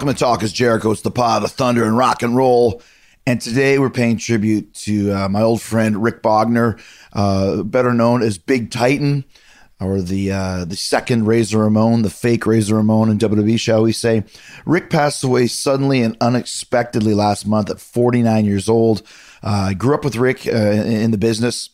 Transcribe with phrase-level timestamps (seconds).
[0.00, 0.92] Welcome to Talk is Jericho.
[0.92, 2.80] It's the pod of thunder and rock and roll.
[3.26, 6.80] And today we're paying tribute to uh, my old friend Rick Bognar,
[7.12, 9.26] uh, better known as Big Titan,
[9.78, 13.92] or the uh, the second Razor Ramon, the fake Razor Ramon in WWE, shall we
[13.92, 14.24] say.
[14.64, 19.02] Rick passed away suddenly and unexpectedly last month at 49 years old.
[19.42, 21.68] Uh, I grew up with Rick uh, in, the business.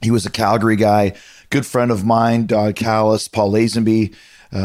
[0.00, 1.12] He was a Calgary guy,
[1.50, 4.14] good friend of mine, Don Callis, Paul Lazenby,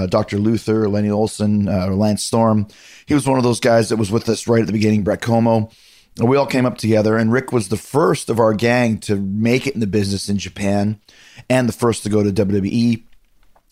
[0.08, 0.38] Dr.
[0.38, 2.68] Luther, Lenny Olson, uh, Lance Storm.
[3.06, 5.22] He was one of those guys that was with us right at the beginning, Brett
[5.22, 5.70] Como.
[6.20, 9.16] And we all came up together, and Rick was the first of our gang to
[9.16, 11.00] make it in the business in Japan
[11.50, 13.04] and the first to go to WWE.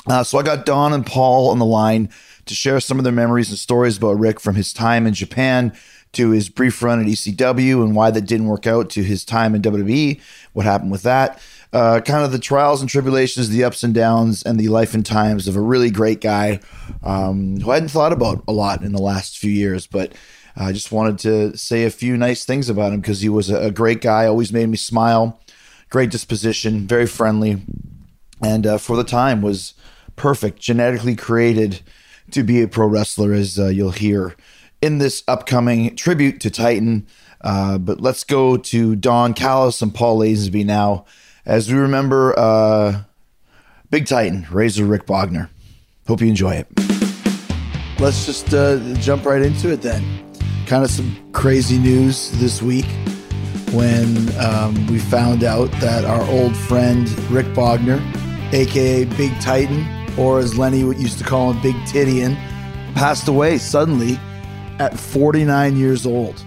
[0.07, 2.09] Uh, so I got Don and Paul on the line
[2.45, 5.73] to share some of their memories and stories about Rick from his time in Japan
[6.13, 9.53] to his brief run at ECW and why that didn't work out to his time
[9.53, 10.19] in WWE,
[10.53, 11.41] what happened with that.
[11.73, 15.05] Uh, kind of the trials and tribulations, the ups and downs, and the life and
[15.05, 16.59] times of a really great guy
[17.03, 19.85] um, who I hadn't thought about a lot in the last few years.
[19.85, 20.13] But
[20.55, 23.71] I just wanted to say a few nice things about him because he was a,
[23.71, 25.41] great guy, always made me smile,
[25.89, 27.61] great disposition, very friendly,
[28.41, 29.73] and uh, for the time was
[30.15, 31.81] perfect, genetically created
[32.31, 34.35] to be a pro wrestler, as uh, you'll hear
[34.81, 37.07] in this upcoming tribute to Titan.
[37.41, 41.05] Uh, but let's go to Don Callis and Paul Lazenby now,
[41.45, 43.03] as we remember uh,
[43.89, 45.49] Big Titan, Razor Rick Bognar.
[46.07, 46.67] Hope you enjoy it.
[47.99, 50.03] Let's just uh, jump right into it then.
[50.65, 52.87] Kind of some crazy news this week
[53.71, 58.01] when um, we found out that our old friend Rick Bognar,
[58.53, 59.85] aka Big Titan,
[60.17, 62.35] or as Lenny used to call him, Big Tidian,
[62.93, 64.19] passed away suddenly
[64.79, 66.39] at 49 years old,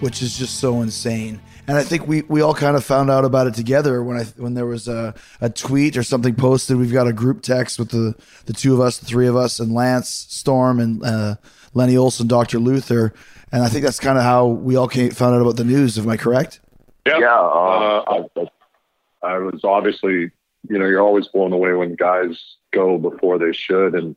[0.00, 1.40] which is just so insane.
[1.68, 4.22] And I think we, we all kind of found out about it together when I
[4.36, 6.76] when there was a, a tweet or something posted.
[6.76, 9.58] We've got a group text with the, the two of us, the three of us,
[9.58, 11.34] and Lance Storm and uh,
[11.74, 12.60] Lenny Olson, Dr.
[12.60, 13.12] Luther.
[13.50, 15.98] And I think that's kind of how we all came, found out about the news.
[15.98, 16.60] Am I correct?
[17.04, 17.18] Yeah.
[17.18, 20.30] Yeah, Uh, I, I was obviously,
[20.68, 22.38] you know, you're always blown away when guys
[22.76, 24.16] go before they should, and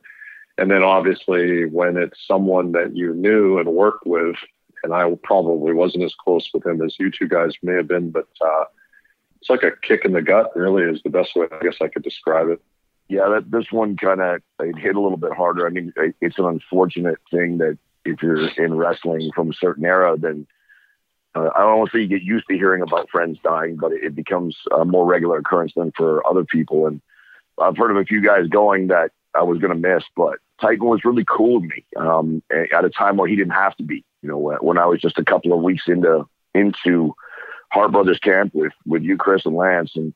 [0.58, 4.36] and then obviously when it's someone that you knew and worked with,
[4.84, 8.12] and I probably wasn't as close with him as you two guys may have been,
[8.12, 8.66] but uh,
[9.40, 10.52] it's like a kick in the gut.
[10.56, 12.62] Really, is the best way I guess I could describe it.
[13.08, 15.66] Yeah, that, this one kind of it hit a little bit harder.
[15.66, 20.18] I mean, it's an unfortunate thing that if you're in wrestling from a certain era,
[20.18, 20.46] then
[21.36, 23.92] uh, I don't want to say you get used to hearing about friends dying, but
[23.92, 26.88] it, it becomes a more regular occurrence than for other people.
[26.88, 27.02] And
[27.62, 30.86] I've heard of a few guys going that I was going to miss, but Titan
[30.86, 34.04] was really cool with me um, at a time where he didn't have to be.
[34.22, 37.16] You know, when, I was just a couple of weeks into into
[37.72, 40.14] Hart Brothers camp with with you, Chris, and Lance, and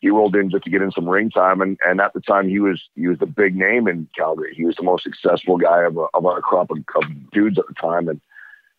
[0.00, 1.60] he rolled in just to get in some ring time.
[1.60, 4.54] And, and at the time, he was he was the big name in Calgary.
[4.54, 7.66] He was the most successful guy of, a, of our crop of, of dudes at
[7.68, 8.20] the time, and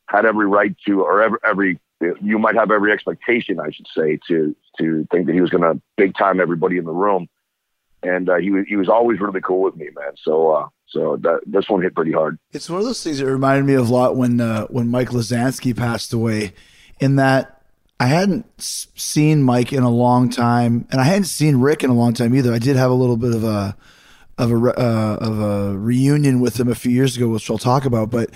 [0.07, 1.79] had every right to, or every, every
[2.21, 5.63] you might have every expectation, I should say, to to think that he was going
[5.63, 7.27] to big time everybody in the room.
[8.03, 10.13] And uh, he was he was always really cool with me, man.
[10.23, 12.37] So uh, so that this one hit pretty hard.
[12.51, 15.09] It's one of those things that reminded me of a lot when uh, when Mike
[15.09, 16.53] Lozansky passed away,
[16.99, 17.61] in that
[17.99, 21.95] I hadn't seen Mike in a long time, and I hadn't seen Rick in a
[21.95, 22.53] long time either.
[22.53, 23.75] I did have a little bit of a
[24.37, 27.85] of a uh, of a reunion with him a few years ago, which I'll talk
[27.85, 28.11] about.
[28.11, 28.29] But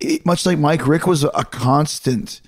[0.00, 2.40] it, much like Mike, Rick was a constant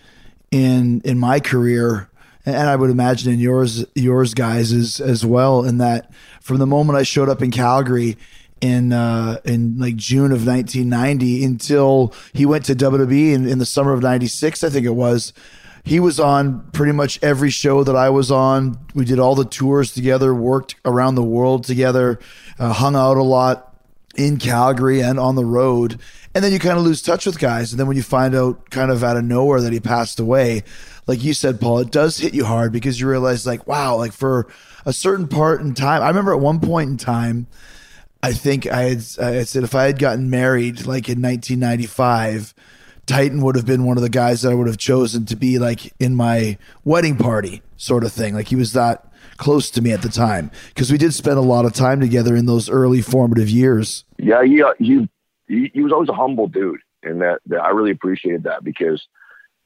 [0.50, 2.09] in in my career
[2.46, 6.10] and I would imagine in yours yours guys as as well in that
[6.40, 8.16] from the moment I showed up in Calgary
[8.60, 13.66] in uh, in like June of 1990 until he went to WWE in, in the
[13.66, 15.32] summer of '96, I think it was.
[15.82, 18.78] He was on pretty much every show that I was on.
[18.94, 22.18] We did all the tours together, worked around the world together,
[22.58, 23.74] uh, hung out a lot
[24.14, 25.98] in Calgary and on the road.
[26.34, 27.72] And then you kind of lose touch with guys.
[27.72, 30.62] And then when you find out kind of out of nowhere that he passed away,
[31.10, 34.12] like you said, Paul, it does hit you hard because you realize, like, wow, like
[34.12, 34.46] for
[34.86, 37.48] a certain part in time, I remember at one point in time,
[38.22, 42.54] I think I had, I said if I had gotten married like in 1995,
[43.06, 45.58] Titan would have been one of the guys that I would have chosen to be
[45.58, 48.36] like in my wedding party sort of thing.
[48.36, 51.42] Like he was that close to me at the time because we did spend a
[51.42, 54.04] lot of time together in those early formative years.
[54.16, 55.08] Yeah, he, uh, he,
[55.48, 56.78] he, was always a humble dude.
[57.02, 59.08] And that, that I really appreciated that because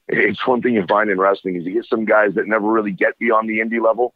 [0.07, 2.91] it's one thing you find in wrestling is you get some guys that never really
[2.91, 4.13] get beyond the indie level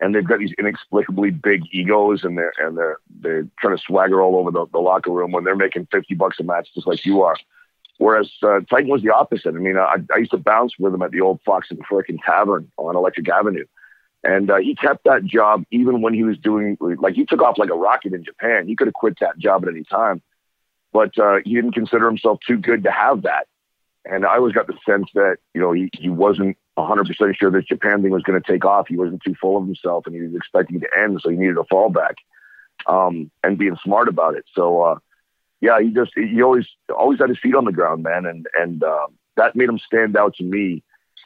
[0.00, 4.20] and they've got these inexplicably big egos and they're and they're they're trying to swagger
[4.20, 7.04] all over the, the locker room when they're making 50 bucks a match just like
[7.04, 7.36] you are.
[7.98, 9.54] Whereas uh, titan was the opposite.
[9.54, 12.18] I mean I, I used to bounce with him at the old Fox and Firkin
[12.18, 13.66] tavern on electric avenue.
[14.24, 17.58] And uh, he kept that job even when he was doing like he took off
[17.58, 18.66] like a rocket in japan.
[18.66, 20.22] He could have quit that job at any time.
[20.92, 23.46] But uh, he didn't consider himself too good to have that
[24.10, 27.64] and I always got the sense that, you know, he, he wasn't 100% sure this
[27.64, 28.88] Japan thing was going to take off.
[28.88, 31.20] He wasn't too full of himself and he was expecting to end.
[31.22, 32.14] So he needed a fallback
[32.86, 34.44] um, and being smart about it.
[34.54, 34.98] So, uh,
[35.60, 36.66] yeah, he just, he always,
[36.96, 38.26] always had his feet on the ground, man.
[38.26, 39.06] And, and uh,
[39.36, 40.82] that made him stand out to me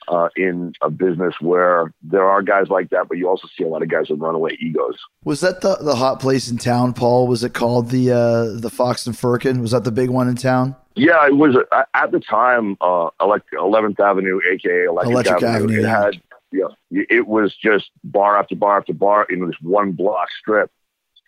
[0.09, 3.69] uh, in a business where there are guys like that, but you also see a
[3.69, 4.97] lot of guys with runaway egos.
[5.25, 7.27] Was that the, the hot place in town, Paul?
[7.27, 9.61] Was it called the uh, the Fox and Firkin?
[9.61, 10.77] Was that the big one in town?
[10.95, 12.77] Yeah, it was uh, at the time.
[12.81, 13.11] Uh,
[13.53, 16.05] Eleventh Avenue, aka Electric, Electric Avenue, Avenue, it yeah.
[16.05, 20.71] had yeah, it was just bar after bar after bar in this one block strip,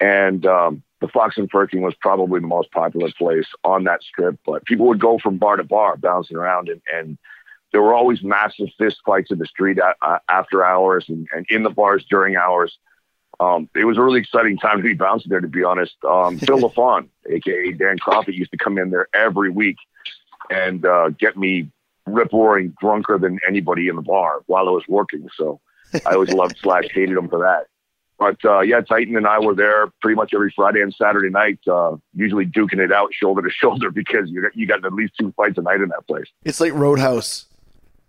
[0.01, 4.39] and um, the Fox and Firkin was probably the most popular place on that strip.
[4.45, 7.19] But people would go from bar to bar, bouncing around, and, and
[7.73, 11.47] there were always massive fist fights in the street a- uh, after hours and, and
[11.49, 12.79] in the bars during hours.
[13.41, 15.95] Um, it was a really exciting time to be bouncing there, to be honest.
[16.05, 19.77] Um, Phil LaFon, aka Dan Kroffat, used to come in there every week
[20.51, 21.69] and uh, get me
[22.07, 25.29] rip roaring drunker than anybody in the bar while I was working.
[25.37, 25.61] So
[26.07, 27.67] I always loved slash hated him for that.
[28.19, 31.59] But uh, yeah, Titan and I were there pretty much every Friday and Saturday night,
[31.67, 35.15] uh, usually duking it out shoulder to shoulder because you got, you got at least
[35.19, 36.27] two fights a night in that place.
[36.45, 37.47] It's like Roadhouse.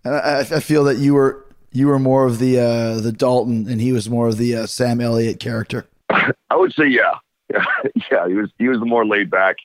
[0.04, 3.80] I, I feel that you were you were more of the uh, the Dalton, and
[3.80, 5.86] he was more of the uh, Sam Elliott character.
[6.10, 7.14] I would say yeah,
[7.52, 7.64] yeah,
[8.10, 8.28] yeah.
[8.28, 9.56] He was he was the more laid back.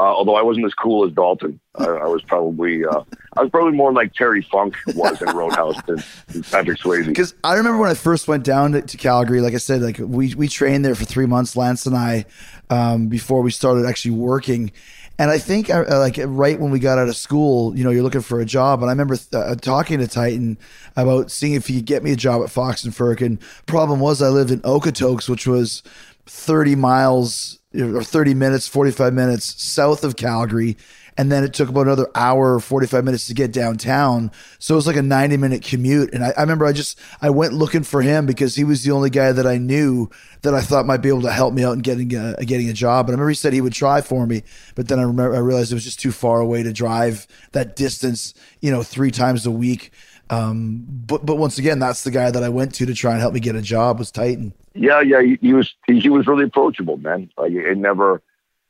[0.00, 3.02] Uh, although I wasn't as cool as Dalton, I, I was probably uh,
[3.36, 7.06] I was probably more like Terry Funk was in Roadhouse than, than Patrick Swayze.
[7.06, 9.98] Because I remember when I first went down to, to Calgary, like I said, like
[9.98, 12.26] we we trained there for three months, Lance and I,
[12.70, 14.70] um, before we started actually working.
[15.20, 18.04] And I think, uh, like right when we got out of school, you know, you're
[18.04, 18.80] looking for a job.
[18.80, 20.58] And I remember uh, talking to Titan
[20.96, 23.40] about seeing if he could get me a job at Fox and Firkin.
[23.66, 25.82] Problem was, I lived in Okotoks, which was
[26.26, 30.76] 30 miles or 30 minutes, 45 minutes south of Calgary.
[31.18, 34.30] And then it took about another hour or 45 minutes to get downtown.
[34.60, 36.14] So it was like a 90 minute commute.
[36.14, 38.92] And I, I remember I just, I went looking for him because he was the
[38.92, 40.08] only guy that I knew
[40.42, 42.72] that I thought might be able to help me out in getting a, getting a
[42.72, 43.06] job.
[43.06, 44.44] And I remember he said he would try for me,
[44.76, 47.74] but then I remember, I realized it was just too far away to drive that
[47.74, 49.90] distance, you know, three times a week.
[50.30, 53.20] Um, but, but once again, that's the guy that I went to to try and
[53.20, 54.52] help me get a job was Titan.
[54.74, 57.28] Yeah, yeah, he, he was he, he was really approachable, man.
[57.36, 58.22] Like it never,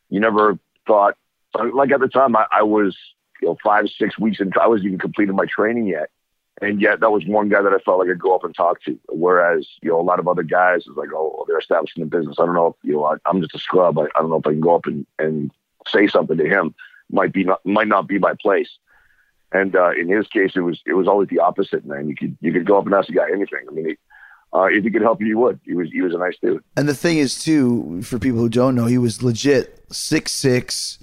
[0.09, 1.18] you never thought
[1.55, 2.97] like at the time I, I was
[3.41, 6.11] you know five six weeks into I wasn't even completing my training yet,
[6.61, 8.83] and yet that was one guy that I felt like I'd go up and talk
[8.83, 8.99] to.
[9.09, 12.37] Whereas you know a lot of other guys is like oh they're establishing a business.
[12.39, 13.99] I don't know if you know I, I'm just a scrub.
[13.99, 15.51] I, I don't know if I can go up and and
[15.87, 16.75] say something to him.
[17.11, 18.71] Might be not might not be my place.
[19.51, 22.09] And uh, in his case, it was it was always the opposite, man.
[22.09, 23.65] You could you could go up and ask a guy anything.
[23.67, 23.99] I mean, he,
[24.53, 25.61] uh, if he could help you, he would.
[25.65, 26.63] He was he was a nice dude.
[26.77, 30.99] And the thing is, too, for people who don't know, he was legit six six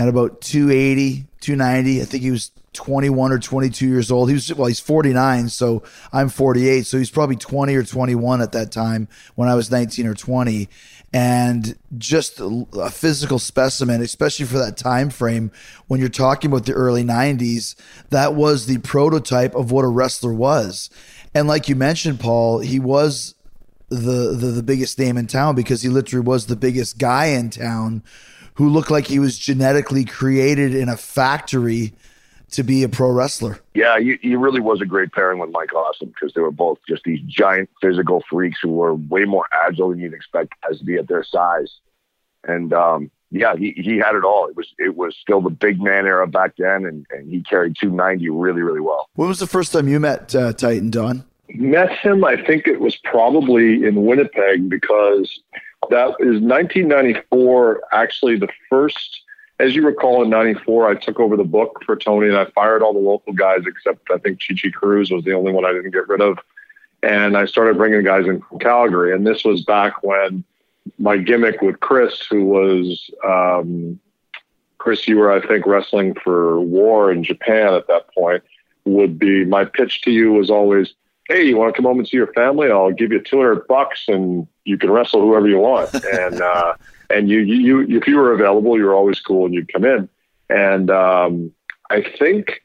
[0.00, 2.00] and about 280, 290.
[2.00, 4.30] I think he was 21 or 22 years old.
[4.30, 8.52] He was well, he's 49, so I'm 48, so he's probably 20 or 21 at
[8.52, 10.70] that time when I was 19 or 20.
[11.12, 15.52] And just a, a physical specimen, especially for that time frame
[15.86, 17.74] when you're talking about the early 90s,
[18.08, 20.88] that was the prototype of what a wrestler was.
[21.34, 23.34] And like you mentioned, Paul, he was
[23.90, 27.50] the, the the biggest name in town because he literally was the biggest guy in
[27.50, 28.02] town
[28.60, 31.94] who looked like he was genetically created in a factory
[32.50, 33.58] to be a pro wrestler.
[33.72, 36.78] Yeah, he, he really was a great pairing with Mike Awesome because they were both
[36.86, 40.84] just these giant physical freaks who were way more agile than you'd expect as to
[40.84, 41.78] be at their size.
[42.44, 44.46] and um, yeah, he, he had it all.
[44.46, 47.76] It was it was still the big man era back then, and, and he carried
[47.80, 49.08] 290 really really well.
[49.14, 51.24] When was the first time you met uh, Titan Don?
[51.54, 55.40] Met him, I think it was probably in Winnipeg because
[55.90, 57.82] that is 1994.
[57.92, 59.22] Actually, the first,
[59.58, 62.82] as you recall, in '94, I took over the book for Tony, and I fired
[62.82, 65.90] all the local guys except I think Chichi Cruz was the only one I didn't
[65.90, 66.38] get rid of,
[67.02, 69.14] and I started bringing guys in from Calgary.
[69.14, 70.44] And this was back when
[70.98, 73.98] my gimmick with Chris, who was um,
[74.78, 78.42] Chris, you were I think wrestling for War in Japan at that point.
[78.86, 80.94] Would be my pitch to you was always,
[81.30, 82.70] hey, you want to come home and see your family?
[82.72, 85.94] I'll give you 200 bucks and you can wrestle whoever you want.
[86.12, 86.74] and, uh,
[87.08, 89.84] and you, you, you, if you were available, you were always cool and you'd come
[89.84, 90.08] in.
[90.48, 91.52] And, um,
[91.88, 92.62] I think,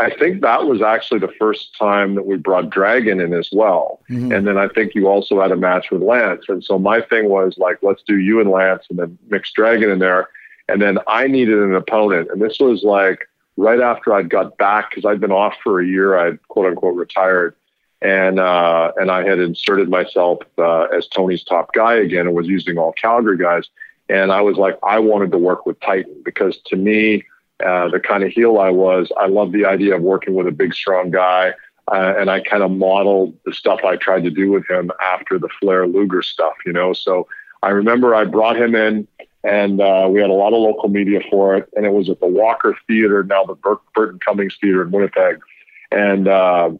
[0.00, 4.00] I think that was actually the first time that we brought Dragon in as well.
[4.10, 4.36] Mhm.
[4.36, 6.44] And then I think you also had a match with Lance.
[6.48, 9.90] And so my thing was like, let's do you and Lance and then mix Dragon
[9.90, 10.28] in there.
[10.68, 12.30] And then I needed an opponent.
[12.32, 15.86] And this was like right after I'd got back because I'd been off for a
[15.86, 16.18] year.
[16.18, 17.54] I'd quote unquote retired
[18.00, 22.46] and uh, and I had inserted myself uh, as Tony's top guy again and was
[22.46, 23.68] using all Calgary guys.
[24.08, 27.24] And I was like, I wanted to work with Titan because to me,
[27.64, 30.52] uh, the kind of heel I was, I loved the idea of working with a
[30.52, 31.52] big, strong guy.
[31.90, 35.38] Uh, and I kind of modeled the stuff I tried to do with him after
[35.38, 36.92] the Flair Luger stuff, you know.
[36.92, 37.26] So
[37.62, 39.08] I remember I brought him in,
[39.42, 42.20] and uh, we had a lot of local media for it, and it was at
[42.20, 45.40] the Walker Theater, now the Bur- Burton Cummings Theater in Winnipeg.
[45.90, 46.72] And uh,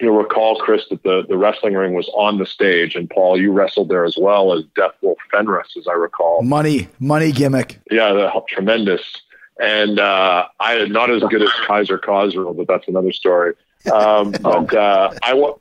[0.00, 3.52] you'll recall, Chris, that the, the wrestling ring was on the stage, and Paul, you
[3.52, 6.42] wrestled there as well as Death Wolf Fenris, as I recall.
[6.42, 7.80] Money, money gimmick.
[7.90, 9.02] Yeah, the, tremendous.
[9.60, 13.54] And uh, I am not as good as Kaiser Cosgrove, but that's another story.
[13.92, 15.56] Um, but uh, I went,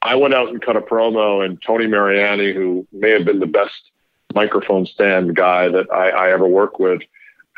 [0.00, 3.46] I went out and cut a promo, and Tony Mariani, who may have been the
[3.46, 3.90] best
[4.34, 7.02] microphone stand guy that I, I ever worked with,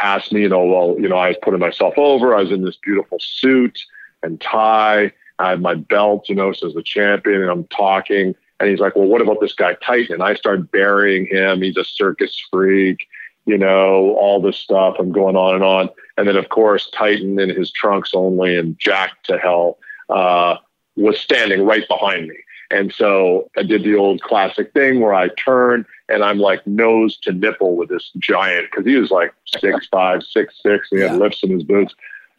[0.01, 2.35] asked me, you know, well, you know, I was putting myself over.
[2.35, 3.79] I was in this beautiful suit
[4.23, 5.13] and tie.
[5.39, 8.35] I have my belt, you know, says the champion, and I'm talking.
[8.61, 10.15] And he's like, well, what about this guy Titan?
[10.15, 11.61] And I start burying him.
[11.61, 13.07] He's a circus freak,
[13.47, 14.97] you know, all this stuff.
[14.99, 15.91] I'm going on and on.
[16.17, 20.57] And then, of course, Titan in his trunks only and jacked to hell uh,
[20.97, 22.37] was standing right behind me.
[22.71, 27.17] And so I did the old classic thing where I turn and I'm like nose
[27.19, 30.89] to nipple with this giant because he was like six five, six six.
[30.91, 31.11] And he Yeah.
[31.13, 31.95] had lifts in his boots.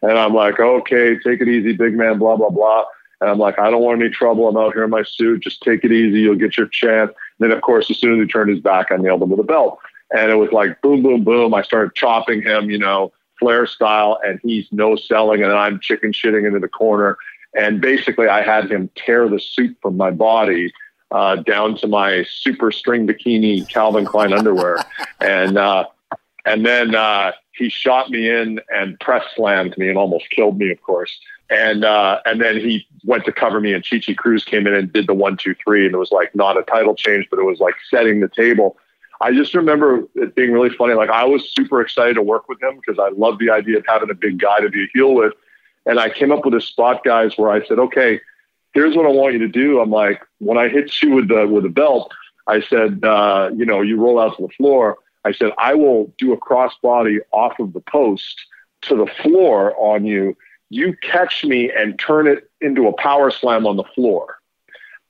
[0.07, 2.85] And I'm like, okay, take it easy, big man, blah, blah, blah.
[3.21, 4.47] And I'm like, I don't want any trouble.
[4.47, 5.41] I'm out here in my suit.
[5.41, 6.21] Just take it easy.
[6.21, 7.09] You'll get your chance.
[7.39, 9.39] And then, of course, as soon as he turned his back, I nailed him with
[9.39, 9.79] a belt.
[10.15, 11.53] And it was like boom, boom, boom.
[11.53, 16.12] I started chopping him, you know, Flair style, and he's no selling, and I'm chicken
[16.12, 17.17] shitting into the corner.
[17.53, 20.71] And basically, I had him tear the suit from my body
[21.12, 24.77] uh, down to my super string bikini Calvin Klein underwear.
[25.21, 25.85] And uh,
[26.45, 30.71] and then uh, he shot me in and press slammed me and almost killed me,
[30.71, 31.17] of course.
[31.50, 34.91] And uh, and then he went to cover me, and Chichi Cruz came in and
[34.91, 37.43] did the one, two, three, and it was like not a title change, but it
[37.43, 38.77] was like setting the table.
[39.21, 40.93] I just remember it being really funny.
[40.93, 43.85] Like I was super excited to work with him because I love the idea of
[43.88, 45.33] having a big guy to be a heel with.
[45.85, 48.19] And I came up with a spot, guys, where I said, okay,
[48.74, 49.79] here's what I want you to do.
[49.79, 52.12] I'm like, when I hit you with the with the belt,
[52.47, 54.97] I said, uh, you know, you roll out to the floor.
[55.25, 58.46] I said, I will do a crossbody off of the post
[58.84, 60.38] to the floor on you.
[60.70, 64.38] You catch me and turn it into a power slam on the floor,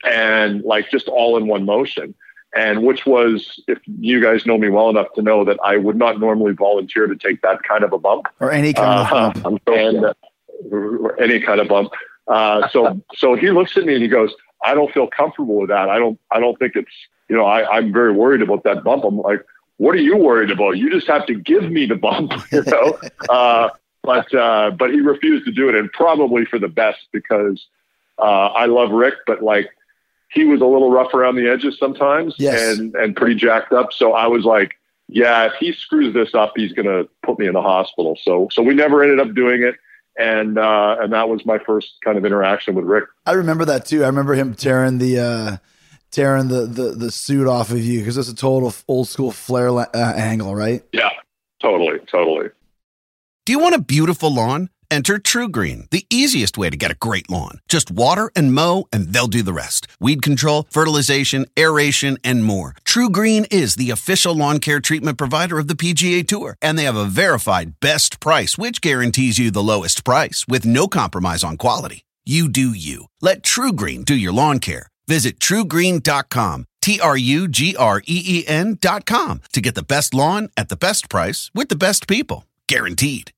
[0.04, 2.16] and like just all in one motion.
[2.56, 5.98] And which was, if you guys know me well enough to know that I would
[5.98, 9.40] not normally volunteer to take that kind of a bump Or any kind of uh,
[9.42, 9.62] bump.
[9.68, 10.14] and uh,
[10.72, 11.92] or any kind of bump.
[12.28, 14.34] Uh, so so he looks at me and he goes,
[14.66, 15.90] "I don't feel comfortable with that.
[15.90, 16.92] I don't I don't think it's
[17.30, 19.46] you know I I'm very worried about that bump." I'm like,
[19.78, 20.78] "What are you worried about?
[20.78, 23.70] You just have to give me the bump, you know." uh,
[24.04, 27.66] but uh, but he refused to do it, and probably for the best because
[28.20, 29.70] uh, I love Rick, but like
[30.30, 32.78] he was a little rough around the edges sometimes Yes.
[32.78, 33.94] and and pretty jacked up.
[33.94, 34.76] So I was like,
[35.08, 38.18] yeah, if he screws this up, he's gonna put me in the hospital.
[38.22, 39.76] So so we never ended up doing it,
[40.18, 43.06] and uh, and that was my first kind of interaction with Rick.
[43.26, 44.04] I remember that too.
[44.04, 45.58] I remember him tearing the uh,
[46.16, 49.70] tearing the, the the suit off of you because it's a total old school Flair
[49.70, 50.82] la- uh, angle, right?
[50.94, 51.10] Yeah,
[51.62, 52.50] totally, totally.
[53.46, 54.70] Do you want a beautiful lawn?
[54.92, 57.60] Enter TruGreen, the easiest way to get a great lawn.
[57.68, 59.88] Just water and mow, and they'll do the rest.
[60.00, 62.76] Weed control, fertilization, aeration, and more.
[62.86, 66.96] TruGreen is the official lawn care treatment provider of the PGA Tour, and they have
[66.96, 72.06] a verified best price, which guarantees you the lowest price with no compromise on quality.
[72.24, 73.08] You do you.
[73.22, 74.88] Let TruGreen do your lawn care.
[75.08, 76.66] Visit trugreen.com.
[76.82, 80.50] T R U G R E E N dot com to get the best lawn
[80.56, 82.46] at the best price with the best people.
[82.68, 83.32] Guaranteed.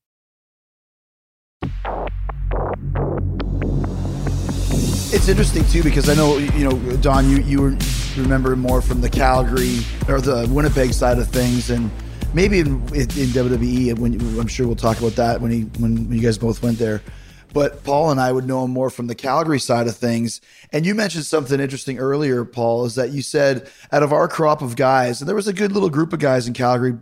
[5.10, 7.78] It's interesting too because I know you know Don, you you
[8.18, 11.90] remember more from the Calgary or the Winnipeg side of things, and
[12.34, 13.98] maybe in, in, in WWE.
[13.98, 17.00] When I'm sure we'll talk about that when he when you guys both went there.
[17.52, 20.40] But Paul and I would know him more from the Calgary side of things.
[20.72, 24.60] And you mentioned something interesting earlier, Paul, is that you said out of our crop
[24.62, 26.98] of guys, and there was a good little group of guys in Calgary,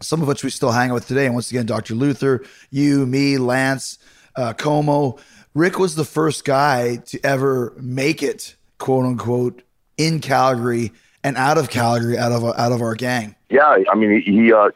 [0.00, 1.26] some of which we still hang out with today.
[1.26, 1.94] And once again, Dr.
[1.94, 3.98] Luther, you, me, Lance,
[4.34, 5.18] uh, Como.
[5.54, 9.62] Rick was the first guy to ever make it, quote unquote,
[9.96, 10.92] in Calgary
[11.24, 13.34] and out of Calgary, out of out of our gang.
[13.48, 14.70] Yeah, I mean, he uh,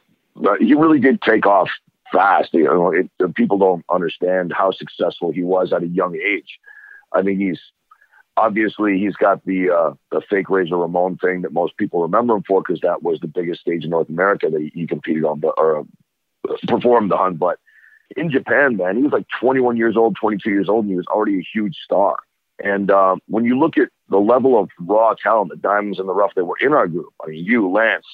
[0.59, 1.71] he really did take off
[2.13, 2.53] fast.
[2.53, 6.59] You know, it, people don't understand how successful he was at a young age.
[7.13, 7.61] I mean, he's
[8.37, 12.43] obviously he's got the uh, the fake Razor Ramon thing that most people remember him
[12.47, 15.43] for because that was the biggest stage in North America that he, he competed on,
[15.57, 17.37] or uh, performed on.
[17.37, 17.59] But
[18.17, 21.07] in Japan, man, he was like 21 years old, 22 years old, and he was
[21.07, 22.17] already a huge star.
[22.63, 26.13] And uh, when you look at the level of raw talent, the diamonds in the
[26.13, 28.07] rough that were in our group, I mean, you, Lance,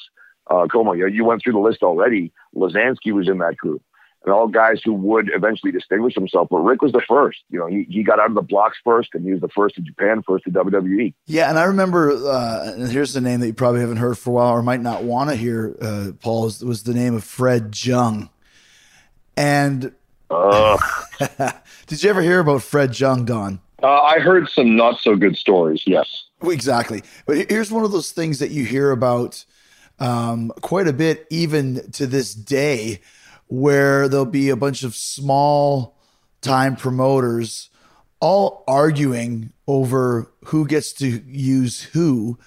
[0.48, 2.32] uh, Como, you, you went through the list already.
[2.54, 3.82] Lozansky was in that group,
[4.26, 6.49] and all guys who would eventually distinguish himself.
[6.50, 7.38] But Rick was the first.
[7.49, 9.78] You know, he, he got out of the blocks first, and he was the first
[9.78, 11.14] in Japan, first to WWE.
[11.26, 14.30] Yeah, and I remember, uh, and here's the name that you probably haven't heard for
[14.30, 17.23] a while or might not want to hear, uh, Paul, was, was the name of
[17.23, 18.28] Fred Jung.
[19.37, 19.92] And
[21.87, 23.61] did you ever hear about Fred Jung, Don?
[23.80, 25.85] Uh, I heard some not so good stories.
[25.87, 26.25] Yes.
[26.42, 27.02] Exactly.
[27.26, 29.45] But here's one of those things that you hear about
[30.00, 33.00] um, quite a bit, even to this day,
[33.48, 35.96] where there'll be a bunch of small
[36.40, 37.70] time promoters
[38.20, 42.38] all arguing over who gets to use who.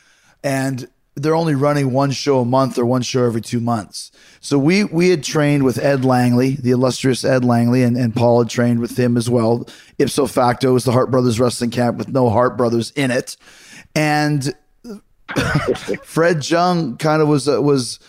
[0.43, 4.11] And they're only running one show a month or one show every two months.
[4.39, 8.43] So we we had trained with Ed Langley, the illustrious Ed Langley, and, and Paul
[8.43, 9.67] had trained with him as well.
[9.97, 13.35] Ipso facto was the Hart Brothers wrestling camp with no Hart Brothers in it.
[13.95, 14.53] And
[16.03, 17.99] Fred Jung kind of was uh, was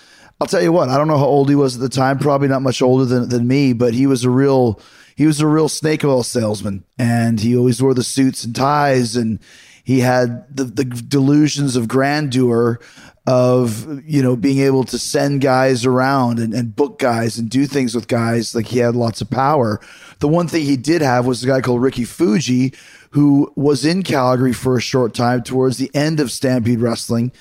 [0.40, 2.48] I'll tell you what, I don't know how old he was at the time, probably
[2.48, 4.80] not much older than, than me, but he was a real
[5.16, 6.82] he was a real snake oil salesman.
[6.98, 9.38] And he always wore the suits and ties and
[9.84, 12.80] he had the, the delusions of grandeur
[13.26, 17.66] of you know being able to send guys around and, and book guys and do
[17.66, 18.54] things with guys.
[18.54, 19.78] Like he had lots of power.
[20.20, 22.72] The one thing he did have was a guy called ricky fuji
[23.10, 27.32] who was in calgary for a short time towards the end of stampede wrestling.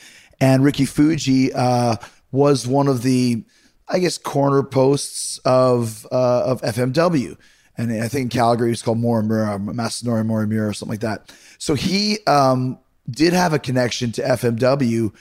[0.41, 1.97] And ricky fuji uh,
[2.31, 3.43] was one of the
[3.87, 7.37] i guess corner posts of uh, of fmw
[7.79, 11.31] and I think in Calgary it's called Morimura, Masanori Morimura, or something like that.
[11.59, 12.77] So he um,
[13.09, 15.13] did have a connection to FMW,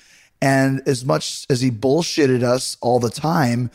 [0.42, 3.71] and as much as he bullshitted us all the time,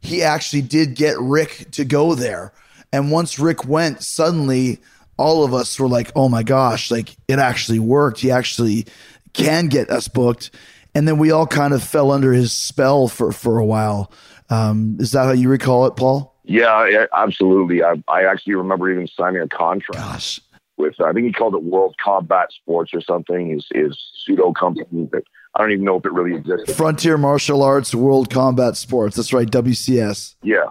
[0.00, 2.52] he actually did get Rick to go there.
[2.92, 4.80] And once Rick went, suddenly
[5.16, 6.90] all of us were like, "Oh my gosh!
[6.90, 8.20] Like it actually worked.
[8.20, 8.84] He actually
[9.32, 10.50] can get us booked."
[10.96, 14.10] And then we all kind of fell under his spell for for a while.
[14.48, 16.34] Um, is that how you recall it, Paul?
[16.44, 17.82] Yeah, absolutely.
[17.82, 20.40] I, I actually remember even signing a contract Gosh.
[20.78, 25.06] with, I think he called it World Combat Sports or something, his, his pseudo company.
[25.12, 26.74] That I don't even know if it really existed.
[26.74, 29.16] Frontier Martial Arts World Combat Sports.
[29.16, 30.36] That's right, WCS.
[30.42, 30.66] Yeah.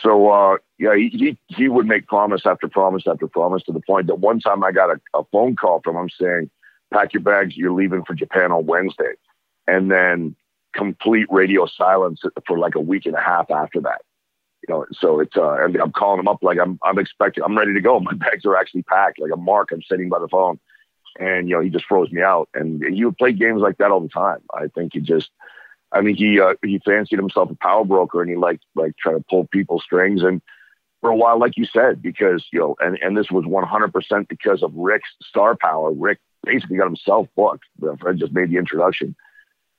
[0.00, 3.82] So, uh, yeah, he, he, he would make promise after promise after promise to the
[3.86, 6.50] point that one time I got a, a phone call from him saying,
[6.92, 9.12] pack your bags, you're leaving for Japan on Wednesday.
[9.66, 10.36] And then
[10.74, 14.02] complete radio silence for like a week and a half after that.
[14.66, 17.58] You know, so it's uh, and I'm calling him up like I'm I'm expecting I'm
[17.58, 17.98] ready to go.
[18.00, 19.18] My bags are actually packed.
[19.18, 20.60] Like a mark, I'm sitting by the phone,
[21.18, 22.48] and you know he just froze me out.
[22.54, 24.38] And he would play games like that all the time.
[24.54, 25.30] I think he just,
[25.90, 29.18] I mean he uh, he fancied himself a power broker, and he liked like trying
[29.18, 30.22] to pull people's strings.
[30.22, 30.40] And
[31.00, 34.28] for a while, like you said, because you know, and and this was 100 percent
[34.28, 35.92] because of Rick's star power.
[35.92, 37.64] Rick basically got himself booked.
[38.00, 39.16] Fred just made the introduction,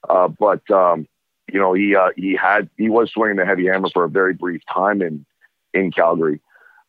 [0.09, 0.69] uh, but.
[0.71, 1.07] um
[1.51, 4.33] you know, he uh, he had he was swinging the heavy hammer for a very
[4.33, 5.25] brief time in
[5.73, 6.39] in Calgary,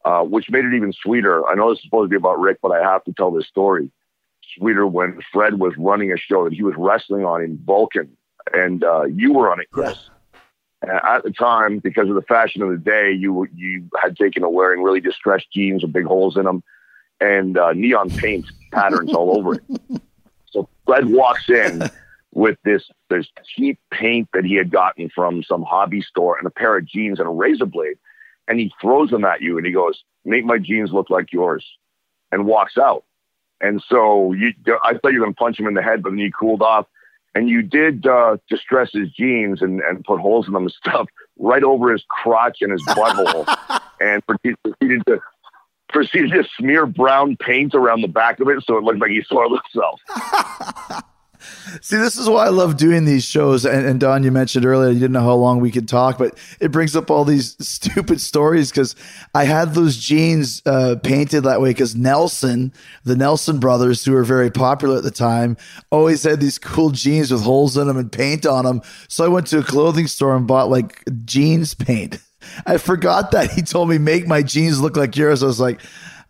[0.04, 1.46] uh, which made it even sweeter.
[1.46, 3.46] I know this is supposed to be about Rick, but I have to tell this
[3.46, 3.90] story.
[4.56, 8.16] Sweeter when Fred was running a show that he was wrestling on in Vulcan,
[8.52, 9.98] and uh, you were on it, Chris.
[10.82, 14.42] And At the time, because of the fashion of the day, you you had taken
[14.42, 16.62] to wearing really distressed jeans with big holes in them,
[17.20, 19.62] and uh, neon paint patterns all over it.
[20.46, 21.82] So Fred walks in
[22.34, 26.50] with this this cheap paint that he had gotten from some hobby store and a
[26.50, 27.96] pair of jeans and a razor blade,
[28.48, 31.64] and he throws them at you and he goes, "Make my jeans look like yours,"
[32.32, 33.04] and walks out.
[33.60, 36.10] And so you, I thought you were going to punch him in the head, but
[36.10, 36.86] then he cooled off,
[37.34, 41.06] and you did uh, distress his jeans and, and put holes in them and stuff
[41.38, 43.46] right over his crotch and his butthole,
[44.00, 45.20] and proceeded to
[45.88, 49.22] proceeded to smear brown paint around the back of it so it looked like he
[49.22, 50.00] soiled himself.
[51.80, 53.64] See, this is why I love doing these shows.
[53.64, 56.38] And, and, Don, you mentioned earlier you didn't know how long we could talk, but
[56.60, 58.94] it brings up all these stupid stories because
[59.34, 62.72] I had those jeans uh, painted that way because Nelson,
[63.04, 65.56] the Nelson brothers, who were very popular at the time,
[65.90, 68.82] always had these cool jeans with holes in them and paint on them.
[69.08, 72.18] So I went to a clothing store and bought like jeans paint.
[72.66, 75.42] I forgot that he told me make my jeans look like yours.
[75.42, 75.80] I was like,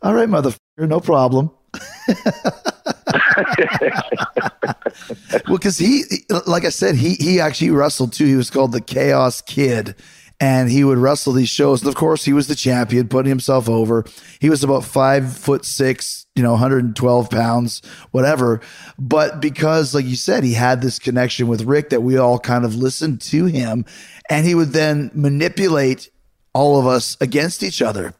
[0.02, 1.50] all right, motherfucker, no problem.
[5.46, 6.04] well, because he,
[6.46, 8.26] like I said, he he actually wrestled too.
[8.26, 9.94] He was called the Chaos Kid,
[10.40, 11.82] and he would wrestle these shows.
[11.82, 14.04] And of course, he was the champion, putting himself over.
[14.40, 18.60] He was about five foot six, you know, 112 pounds, whatever.
[18.98, 22.64] But because, like you said, he had this connection with Rick that we all kind
[22.64, 23.84] of listened to him,
[24.28, 26.10] and he would then manipulate
[26.52, 28.14] all of us against each other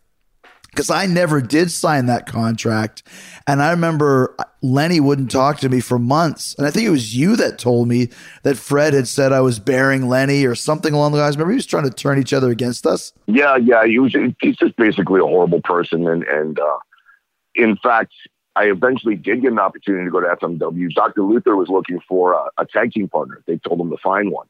[0.75, 3.05] because I never did sign that contract.
[3.47, 6.55] And I remember Lenny wouldn't talk to me for months.
[6.59, 8.09] And I think it was you that told me
[8.43, 11.37] that Fred had said I was bearing Lenny or something along the lines.
[11.37, 13.13] Remember, he was trying to turn each other against us?
[13.27, 13.87] Yeah, yeah.
[13.87, 16.09] He was, he's just basically a horrible person.
[16.09, 16.79] And, and uh,
[17.55, 18.13] in fact,
[18.57, 20.93] I eventually did get an opportunity to go to FMW.
[20.93, 21.23] Dr.
[21.23, 23.43] Luther was looking for a, a tag team partner.
[23.47, 24.49] They told him to find one.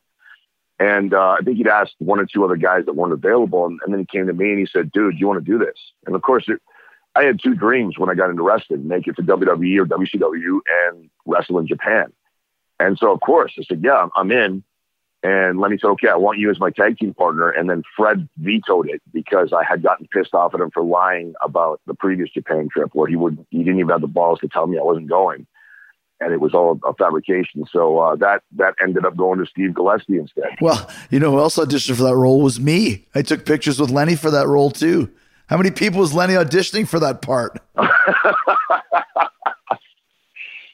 [0.78, 3.66] And uh, I think he'd asked one or two other guys that weren't available.
[3.66, 5.58] And, and, then he came to me and he said, dude, you want to do
[5.58, 5.78] this?
[6.06, 6.60] And of course, it,
[7.14, 10.58] I had two dreams when I got into wrestling, make it to WWE or WCW
[10.88, 12.12] and wrestle in Japan.
[12.80, 14.64] And so, of course, I said, yeah, I'm in.
[15.22, 17.48] And Lenny said, okay, I want you as my tag team partner.
[17.48, 21.34] And then Fred vetoed it because I had gotten pissed off at him for lying
[21.40, 24.48] about the previous Japan trip where he would, he didn't even have the balls to
[24.48, 25.46] tell me I wasn't going
[26.20, 27.64] and it was all a fabrication.
[27.70, 30.57] So uh, that that ended up going to Steve Gillespie instead.
[30.61, 33.07] Well, you know who else auditioned for that role was me.
[33.14, 35.11] I took pictures with Lenny for that role too.
[35.46, 37.61] How many people was Lenny auditioning for that part?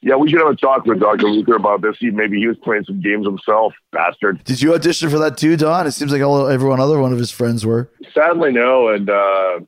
[0.02, 1.26] yeah, we should have a talk with Dr.
[1.26, 1.96] Luther about this.
[1.98, 4.44] He, maybe he was playing some games himself, bastard.
[4.44, 5.88] Did you audition for that too, Don?
[5.88, 7.90] It seems like all everyone other one of his friends were.
[8.14, 8.88] Sadly, no.
[8.88, 9.60] And uh,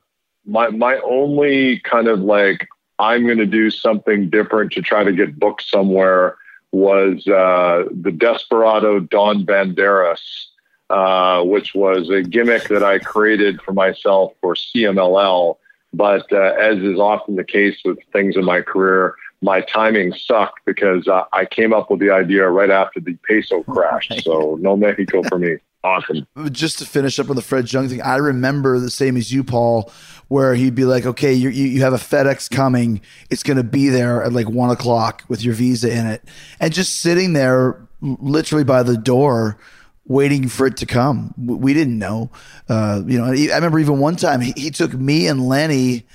[0.45, 2.67] my my only kind of like
[2.99, 6.37] I'm going to do something different to try to get booked somewhere
[6.71, 10.47] was uh, the Desperado Don Banderas,
[10.89, 15.57] uh, which was a gimmick that I created for myself for CMLL.
[15.93, 20.61] But uh, as is often the case with things in my career, my timing sucked
[20.65, 24.09] because uh, I came up with the idea right after the peso crash.
[24.23, 25.57] So no Mexico for me.
[25.83, 26.25] Awesome.
[26.51, 29.43] Just to finish up on the Fred Jung thing, I remember the same as you,
[29.43, 29.91] Paul,
[30.29, 33.01] where he'd be like, okay, you, you have a FedEx coming.
[33.29, 36.23] It's going to be there at like one o'clock with your visa in it.
[36.61, 39.57] And just sitting there literally by the door
[40.05, 41.33] waiting for it to come.
[41.37, 42.31] We didn't know.
[42.69, 46.05] Uh, you know, I remember even one time he, he took me and Lenny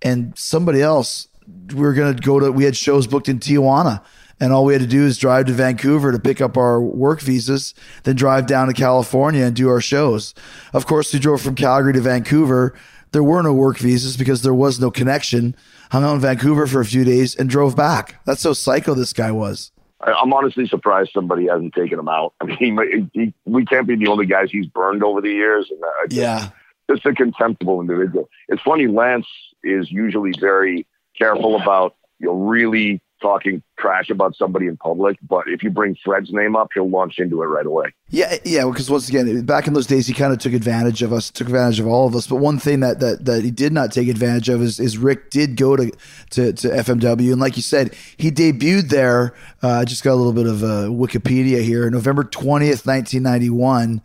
[0.00, 1.28] and somebody else.
[1.68, 4.02] We were going to go to, we had shows booked in Tijuana
[4.42, 7.20] and all we had to do is drive to Vancouver to pick up our work
[7.20, 10.34] visas, then drive down to California and do our shows.
[10.72, 12.74] Of course, we drove from Calgary to Vancouver.
[13.12, 15.54] There were no work visas because there was no connection.
[15.92, 18.20] Hung out in Vancouver for a few days and drove back.
[18.24, 19.70] That's how psycho this guy was.
[20.00, 22.34] I'm honestly surprised somebody hasn't taken him out.
[22.40, 25.70] I mean, he, he, we can't be the only guys he's burned over the years.
[25.70, 26.48] And uh, yeah,
[26.90, 28.28] just a contemptible individual.
[28.48, 28.88] It's funny.
[28.88, 29.28] Lance
[29.62, 30.84] is usually very
[31.16, 35.96] careful about you know really talking trash about somebody in public, but if you bring
[36.04, 37.86] Fred's name up, he'll launch into it right away.
[38.10, 41.12] Yeah, yeah, because once again, back in those days, he kind of took advantage of
[41.12, 42.26] us, took advantage of all of us.
[42.26, 45.30] But one thing that that, that he did not take advantage of is, is Rick
[45.30, 45.90] did go to,
[46.30, 49.34] to, to FMW, and like you said, he debuted there.
[49.62, 53.48] Uh, I just got a little bit of uh, Wikipedia here, November twentieth, nineteen ninety
[53.48, 54.02] one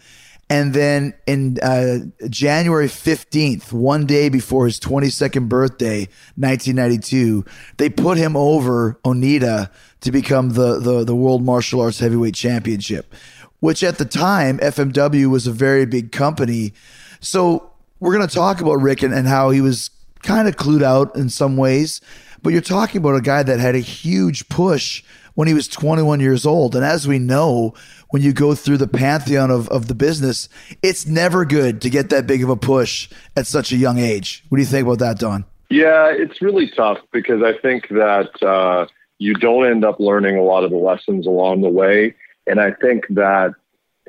[0.50, 7.44] and then in uh, January 15th, one day before his 22nd birthday, 1992,
[7.76, 9.70] they put him over Onita
[10.02, 13.14] to become the, the, the World Martial Arts Heavyweight Championship,
[13.60, 16.74] which at the time, FMW was a very big company.
[17.20, 19.90] So we're going to talk about Rick and, and how he was
[20.24, 22.00] kind of clued out in some ways.
[22.42, 25.04] But you're talking about a guy that had a huge push
[25.38, 26.76] when he was 21 years old.
[26.76, 27.76] And as we know,
[28.10, 30.50] when you go through the pantheon of, of the business,
[30.82, 34.44] it's never good to get that big of a push at such a young age.
[34.50, 35.46] What do you think about that, Don?
[35.70, 38.88] Yeah, it's really tough because I think that uh,
[39.20, 42.16] you don't end up learning a lot of the lessons along the way.
[42.48, 43.54] And I think that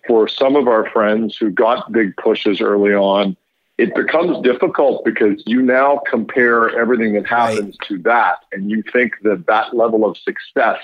[0.07, 3.37] for some of our friends who got big pushes early on,
[3.77, 7.89] it becomes difficult because you now compare everything that happens right.
[7.89, 10.79] to that and you think that that level of success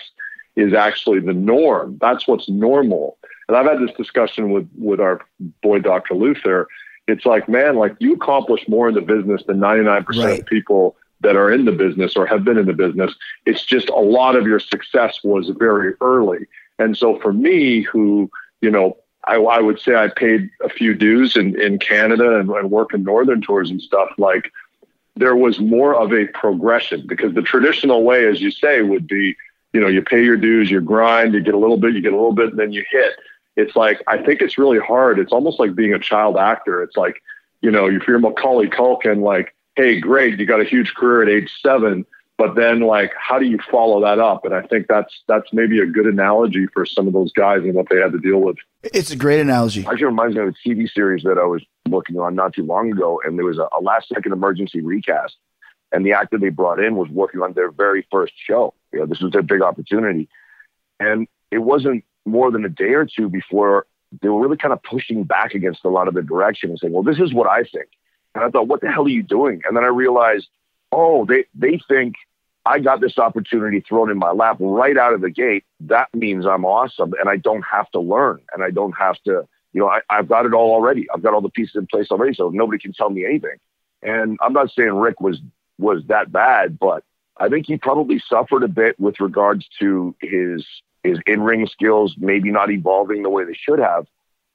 [0.56, 1.98] is actually the norm.
[2.00, 3.18] That's what's normal.
[3.48, 5.20] And I've had this discussion with with our
[5.62, 6.14] boy Dr.
[6.14, 6.68] Luther.
[7.06, 10.40] It's like, man, like you accomplish more in the business than 99% Right.
[10.40, 13.14] of people that are in the business or have been in the business.
[13.46, 16.46] It's just a lot of your success was very early.
[16.78, 18.30] And so for me, who,
[18.62, 22.50] you know, I, I would say I paid a few dues in, in Canada and,
[22.50, 24.50] and work in Northern tours and stuff, like
[25.16, 29.36] there was more of a progression because the traditional way, as you say, would be,
[29.74, 32.12] you know, you pay your dues, you grind, you get a little bit, you get
[32.12, 33.14] a little bit, and then you hit.
[33.56, 35.18] It's like, I think it's really hard.
[35.18, 36.82] It's almost like being a child actor.
[36.82, 37.20] It's like,
[37.60, 41.28] you know, if you're Macaulay Culkin, like, hey, great, you got a huge career at
[41.28, 42.06] age seven,
[42.38, 44.44] but then like, how do you follow that up?
[44.44, 47.74] And I think that's that's maybe a good analogy for some of those guys and
[47.74, 48.56] what they had to deal with.
[48.82, 49.84] It's a great analogy.
[49.86, 52.92] Actually reminds me of a TV series that I was working on not too long
[52.92, 55.36] ago, and there was a, a last second emergency recast,
[55.94, 58.74] and the actor they brought in was working on their very first show.
[58.92, 60.28] You know, this was their big opportunity,
[60.98, 63.86] and it wasn't more than a day or two before
[64.22, 66.92] they were really kind of pushing back against a lot of the direction and saying,
[66.92, 67.88] "Well, this is what I think,"
[68.34, 70.48] and I thought, "What the hell are you doing?" And then I realized,
[70.92, 72.14] oh, they they think
[72.66, 75.64] I got this opportunity thrown in my lap right out of the gate.
[75.80, 79.46] That means I'm awesome and I don't have to learn and I don't have to,
[79.72, 81.06] you know, I, I've got it all already.
[81.10, 82.34] I've got all the pieces in place already.
[82.34, 83.56] So nobody can tell me anything.
[84.02, 85.40] And I'm not saying Rick was,
[85.78, 87.04] was that bad, but
[87.36, 90.64] I think he probably suffered a bit with regards to his,
[91.02, 94.06] his in-ring skills, maybe not evolving the way they should have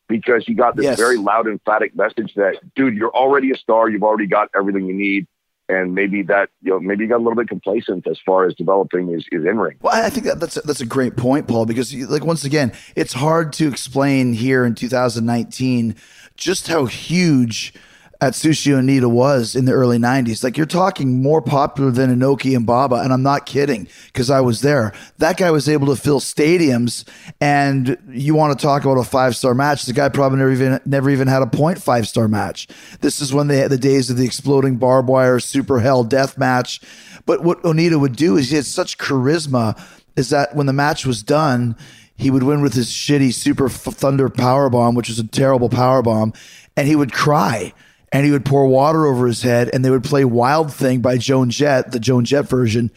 [0.08, 0.97] because he got this Yes.
[0.97, 3.89] very loud, emphatic message that, dude, you're already a star.
[3.89, 5.27] You've already got everything you need
[5.69, 8.55] and maybe that you know maybe he got a little bit complacent as far as
[8.55, 9.77] developing his, his in ring.
[9.82, 12.73] Well, I think that that's a, that's a great point, Paul, because like once again,
[12.95, 15.95] it's hard to explain here in 2019
[16.36, 17.73] just how huge
[18.21, 20.43] Atsushi Onita was in the early 90s.
[20.43, 24.41] Like you're talking more popular than Inoki and Baba, and I'm not kidding because I
[24.41, 24.91] was there.
[25.19, 27.08] That guy was able to fill stadiums,
[27.39, 29.86] and you want to talk about a five star match?
[29.86, 32.67] The guy probably never even never even had a point five star match.
[32.99, 36.38] This is when they had the days of the exploding barbed wire super hell death
[36.38, 36.82] match.
[37.25, 39.82] But what Onita would do is he had such charisma
[40.17, 41.77] is that when the match was done,
[42.17, 46.01] he would win with his shitty super thunder power bomb, which was a terrible power
[46.01, 46.34] bomb,
[46.75, 47.73] and he would cry
[48.12, 51.17] and he would pour water over his head and they would play Wild Thing by
[51.17, 52.91] Joan Jett, the Joan Jett version.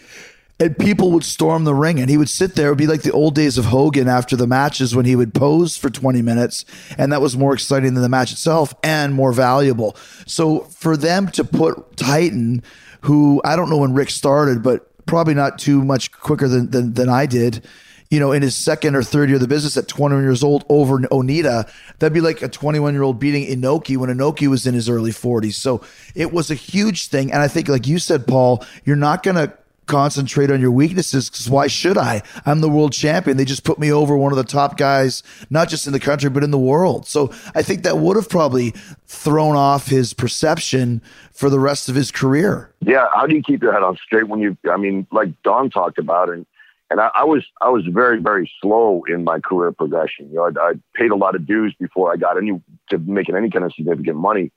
[0.59, 2.69] And people would storm the ring and he would sit there.
[2.69, 5.35] It would be like the old days of Hogan after the matches when he would
[5.35, 6.65] pose for 20 minutes.
[6.97, 9.97] And that was more exciting than the match itself and more valuable.
[10.27, 12.63] So for them to put Titan,
[13.03, 16.95] who I don't know when Rick started, but probably not too much quicker than, than,
[16.95, 17.67] than I did,
[18.13, 20.67] you know, in his second or third year of the business at 21 years old
[20.69, 21.67] over Onita,
[21.99, 25.13] that'd be like a 21 year old beating Inoki when Inoki was in his early
[25.13, 25.55] 40s.
[25.55, 25.81] So
[26.15, 27.33] it was a huge thing.
[27.33, 31.31] And I think, like you said, Paul, you're not going to concentrate on your weaknesses
[31.31, 32.21] because why should I?
[32.45, 33.39] I'm the world champion.
[33.39, 36.29] They just put me over one of the top guys, not just in the country,
[36.29, 37.07] but in the world.
[37.07, 38.75] So I think that would have probably
[39.07, 41.01] thrown off his perception
[41.33, 42.71] for the rest of his career.
[42.81, 44.57] Yeah, how do you keep your head on straight when you?
[44.71, 46.45] I mean, like Don talked about, and
[46.93, 50.29] and I, I was I was very very slow in my career progression.
[50.29, 53.35] You know, I, I paid a lot of dues before I got any to making
[53.35, 54.53] any kind of significant money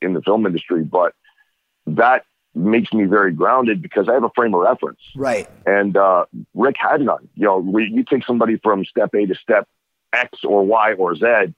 [0.00, 1.14] in the film industry, but
[1.86, 5.00] that makes me very grounded because I have a frame of reference.
[5.14, 5.46] Right.
[5.66, 7.28] And uh, Rick had none.
[7.34, 9.68] You know, we, you take somebody from step A to step
[10.12, 11.52] X or Y or Z,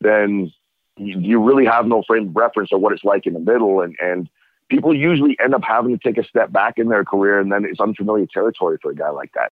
[0.00, 0.52] then
[0.96, 3.80] you, you really have no frame of reference of what it's like in the middle.
[3.80, 4.28] And, and
[4.68, 7.64] people usually end up having to take a step back in their career, and then
[7.64, 9.52] it's unfamiliar territory for a guy like that.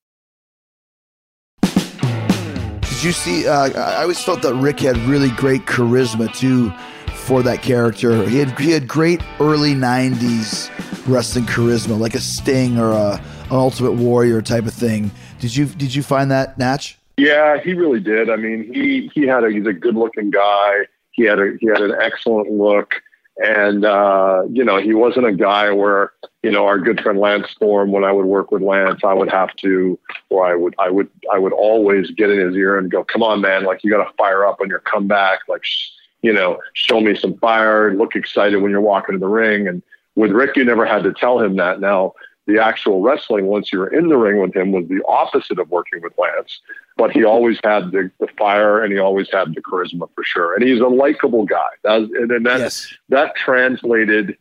[3.01, 3.47] Did you see?
[3.47, 6.71] Uh, I always felt that Rick had really great charisma too
[7.15, 8.23] for that character.
[8.29, 10.69] He had he had great early '90s
[11.07, 13.13] wrestling charisma, like a Sting or a,
[13.45, 15.09] an Ultimate Warrior type of thing.
[15.39, 16.99] Did you did you find that Natch?
[17.17, 18.29] Yeah, he really did.
[18.29, 20.85] I mean, he he had a he's a good looking guy.
[21.09, 23.01] He had a he had an excellent look,
[23.41, 27.49] and uh, you know he wasn't a guy where you know our good friend Lance
[27.49, 27.91] Storm.
[27.91, 29.97] When I would work with Lance, I would have to,
[30.29, 33.23] or I would I would I would always get in his ear and go, "Come
[33.23, 33.63] on, man!
[33.63, 35.39] Like you got to fire up on your comeback.
[35.47, 35.89] Like sh-
[36.21, 37.95] you know, show me some fire.
[37.95, 39.81] Look excited when you're walking to the ring." And
[40.15, 41.79] with Rick, you never had to tell him that.
[41.79, 42.13] Now
[42.47, 45.69] the actual wrestling once you were in the ring with him was the opposite of
[45.69, 46.59] working with Lance.
[46.97, 50.53] But he always had the, the fire and he always had the charisma for sure.
[50.53, 51.69] And he's a likable guy.
[51.83, 52.93] That, and, that, Yes.
[53.09, 54.37] that translated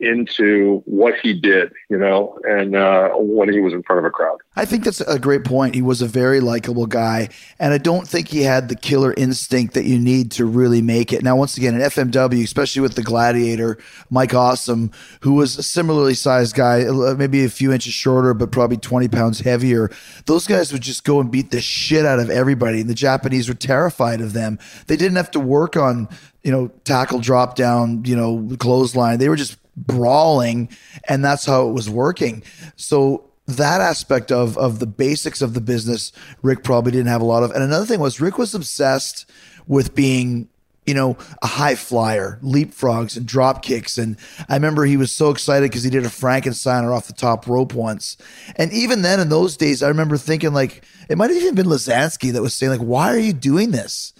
[0.00, 4.10] into what he did, you know, and uh, when he was in front of a
[4.10, 4.38] crowd.
[4.54, 5.74] I think that's a great point.
[5.74, 9.74] He was a very likable guy, and I don't think he had the killer instinct
[9.74, 11.22] that you need to really make it.
[11.22, 13.78] Now, once again, in FMW, especially with the Gladiator,
[14.10, 18.52] Mike Awesome, who was a similarly sized guy, uh, maybe a few inches shorter, but
[18.52, 19.90] probably 20 pounds heavier,
[20.26, 22.80] those guys would just go and beat the shit out of everybody.
[22.80, 24.58] And the Japanese were terrified of them.
[24.86, 26.08] They didn't have to work on,
[26.42, 29.18] you know, tackle drop down, you know, clothesline.
[29.18, 30.68] They were just brawling
[31.08, 32.42] and that's how it was working.
[32.76, 36.12] So that aspect of of the basics of the business
[36.42, 37.50] rick probably didn't have a lot of.
[37.50, 39.30] And another thing was rick was obsessed
[39.66, 40.48] with being
[40.86, 43.96] you know a high flyer leapfrogs and drop kicks.
[43.96, 44.16] And
[44.48, 47.74] i remember he was so excited because he did a frankensteiner off the top rope
[47.74, 48.16] once.
[48.56, 51.66] And even then in those days i remember thinking like it might have even been
[51.66, 54.12] Lozansky that was saying like why are you doing this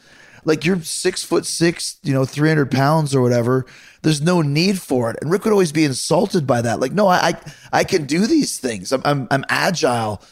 [0.45, 3.67] like you're six foot six, you know, 300 pounds or whatever.
[4.03, 5.17] There's no need for it.
[5.21, 6.81] And Rick would always be insulted by that.
[6.81, 8.93] Like, no, I, I, I can do these things.
[8.93, 10.23] I'm, I'm, I'm agile.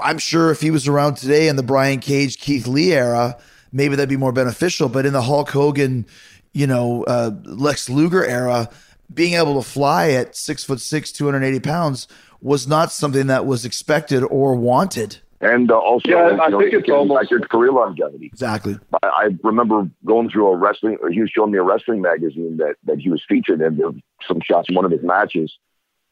[0.00, 3.38] I'm sure if he was around today in the Brian Cage, Keith Lee era,
[3.72, 4.88] maybe that'd be more beneficial.
[4.88, 6.06] But in the Hulk Hogan,
[6.52, 8.68] you know, uh, Lex Luger era,
[9.12, 12.08] being able to fly at six foot six, 280 pounds
[12.40, 15.18] was not something that was expected or wanted.
[15.40, 17.70] And uh, also, Yeah, you I know, think it's getting almost- back to your career
[17.72, 18.26] longevity.
[18.26, 18.78] Exactly.
[19.02, 20.96] I, I remember going through a wrestling.
[21.12, 23.76] He was showing me a wrestling magazine that that he was featured in.
[23.76, 23.90] There
[24.26, 25.52] some shots in one of his matches,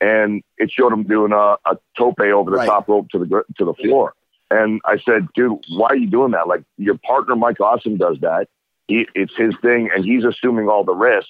[0.01, 2.67] and it showed him doing a, a tope over the Right.
[2.69, 4.15] top rope to the to the floor.
[4.51, 6.47] And I said, "Dude, why are you doing that?
[6.47, 8.49] Like your partner Mike Awesome does that.
[8.89, 11.29] He, it's his thing, and he's assuming all the risk.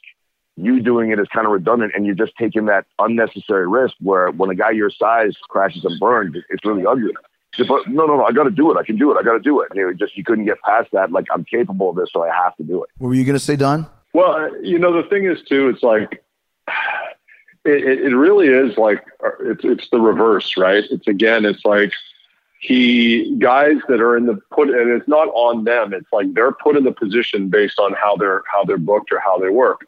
[0.57, 3.95] You doing it is kind of redundant, and you're just taking that unnecessary risk.
[4.01, 7.13] Where when a guy your size crashes and burns, it's really ugly."
[7.57, 8.77] Said, but no, no, no, I got to do it.
[8.77, 9.19] I can do it.
[9.19, 9.69] I got to do it.
[9.71, 11.13] And he just, you couldn't get past that.
[11.13, 12.91] Like, I'm capable of this, so I have to do it.
[12.99, 13.87] What were you going to say, Don?
[14.13, 16.23] Well, you know, the thing is too, it's like,
[17.65, 19.05] it, it really is like,
[19.41, 20.85] it's, it's the reverse, right?
[20.91, 21.93] It's again, it's like
[22.61, 25.93] he, guys that are in the put, and it's not on them.
[25.93, 29.19] It's like they're put in the position based on how they're, how they're booked or
[29.19, 29.87] how they work.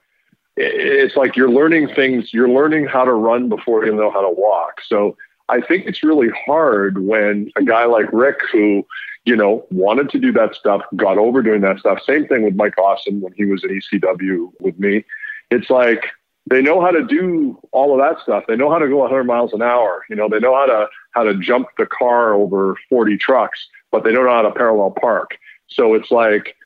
[0.56, 4.30] It's like you're learning things, you're learning how to run before you know how to
[4.30, 4.80] walk.
[4.88, 5.16] So
[5.48, 8.84] I think it's really hard when a guy like Rick, who,
[9.24, 12.02] you know, wanted to do that stuff, got over doing that stuff.
[12.02, 15.04] Same thing with Mike Awesome when he was at ECW with me.
[15.50, 16.06] It's like
[16.48, 18.44] they know how to do all of that stuff.
[18.46, 20.04] They know how to go 100 miles an hour.
[20.08, 24.04] You know, they know how to how to jump the car over 40 trucks, but
[24.04, 25.38] they don't know how to parallel park.
[25.68, 26.56] So it's like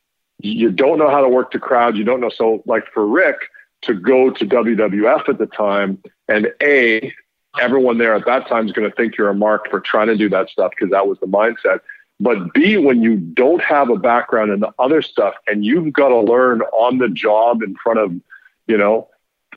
[0.43, 1.97] you don't know how to work the crowd.
[1.97, 2.31] You don't know.
[2.31, 3.37] So like for Rick
[3.83, 7.15] to go to WWF at the time and a
[7.59, 10.17] everyone there at that time is going to think you're a mark for trying to
[10.17, 11.81] do that stuff because that was the mindset.
[12.21, 16.09] But B, when you don't have a background in the other stuff and you've got
[16.09, 18.13] to learn on the job in front of,
[18.67, 19.09] you know,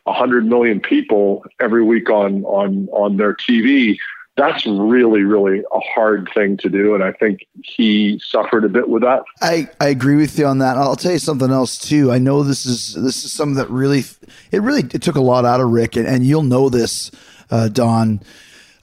[0.06, 3.97] a hundred million people every week on on on their TV,
[4.36, 6.95] that's really really a hard thing to do.
[6.95, 9.23] And I think he suffered a bit with that.
[9.41, 10.77] I, I agree with you on that.
[10.77, 12.12] I'll tell you something else too.
[12.12, 14.03] I know this is this is something that really
[14.51, 17.12] it really it took a lot out of Rick, and, and you'll know this,
[17.51, 18.21] uh, Don.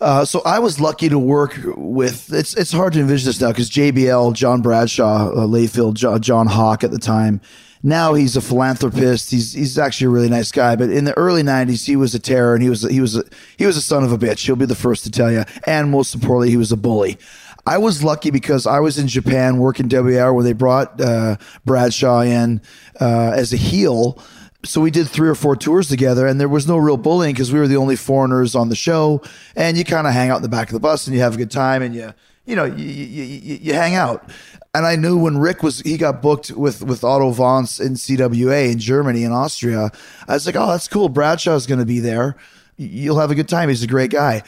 [0.00, 2.32] Uh, so I was lucky to work with.
[2.32, 6.46] It's it's hard to envision this now because JBL, John Bradshaw, uh, Layfield, jo- John
[6.46, 7.40] Hawk at the time.
[7.82, 9.30] Now he's a philanthropist.
[9.30, 10.76] He's he's actually a really nice guy.
[10.76, 13.24] But in the early '90s, he was a terror, and he was he was a,
[13.58, 14.44] he was a son of a bitch.
[14.44, 15.44] He'll be the first to tell you.
[15.66, 17.18] And most importantly, he was a bully.
[17.66, 22.22] I was lucky because I was in Japan working WAR where they brought uh, Bradshaw
[22.22, 22.60] in
[23.00, 24.22] uh, as a heel.
[24.64, 27.52] So we did three or four tours together, and there was no real bullying because
[27.52, 29.22] we were the only foreigners on the show.
[29.56, 31.34] And you kind of hang out in the back of the bus, and you have
[31.34, 32.12] a good time, and you
[32.44, 34.30] you know you, you, you, you hang out.
[34.74, 38.70] And I knew when Rick was he got booked with with Otto Wanz in CWA
[38.72, 39.90] in Germany and Austria.
[40.28, 41.08] I was like, oh, that's cool.
[41.08, 42.36] Bradshaw's going to be there.
[42.76, 43.68] You'll have a good time.
[43.68, 44.42] He's a great guy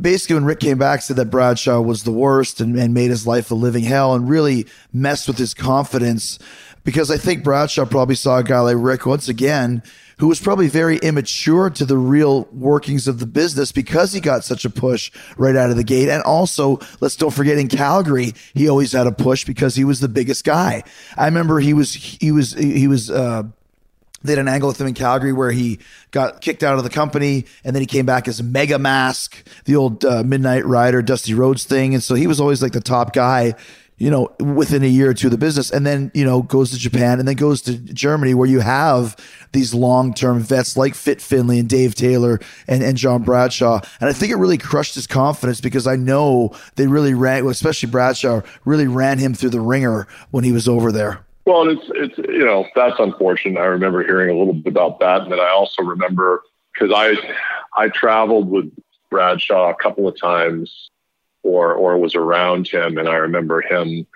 [0.00, 3.26] basically when Rick came back said that Bradshaw was the worst and, and made his
[3.26, 6.38] life a living hell and really messed with his confidence
[6.84, 9.82] because I think Bradshaw probably saw a guy like Rick once again
[10.18, 14.44] who was probably very immature to the real workings of the business because he got
[14.44, 16.08] such a push right out of the gate.
[16.08, 19.98] And also, let's don't forget in Calgary, he always had a push because he was
[19.98, 20.84] the biggest guy.
[21.16, 23.42] I remember he was, he was, he was, uh,
[24.22, 25.80] they had an angle with him in Calgary where he
[26.12, 29.74] got kicked out of the company and then he came back as Mega Mask, the
[29.74, 31.94] old uh, Midnight Rider, Dusty Rhodes thing.
[31.94, 33.54] And so he was always like the top guy,
[34.02, 36.72] you know, within a year or two of the business, and then you know goes
[36.72, 39.14] to Japan, and then goes to Germany, where you have
[39.52, 44.10] these long term vets like Fit Finlay and Dave Taylor and, and John Bradshaw, and
[44.10, 48.40] I think it really crushed his confidence because I know they really ran, especially Bradshaw,
[48.64, 51.24] really ran him through the ringer when he was over there.
[51.44, 53.60] Well, it's it's you know that's unfortunate.
[53.60, 56.42] I remember hearing a little bit about that, and then I also remember
[56.74, 57.14] because I
[57.80, 58.68] I traveled with
[59.10, 60.90] Bradshaw a couple of times
[61.42, 64.06] or or was around him, and I remember him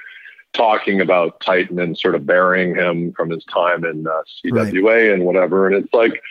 [0.52, 5.12] talking about Titan and sort of burying him from his time in uh, CWA right.
[5.12, 5.66] and whatever.
[5.66, 6.22] And it's like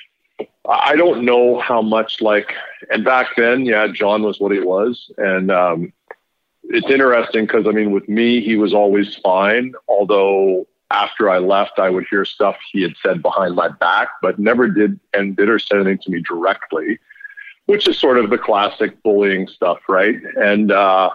[0.68, 2.54] I don't know how much like,
[2.90, 5.94] and back then, yeah, John was what he was, and um,
[6.64, 9.74] it's interesting because I mean, with me, he was always fine.
[9.88, 14.40] Although after I left, I would hear stuff he had said behind my back, but
[14.40, 17.00] never did and did or said anything to me directly
[17.66, 20.16] which is sort of the classic bullying stuff, right?
[20.38, 21.12] And uh,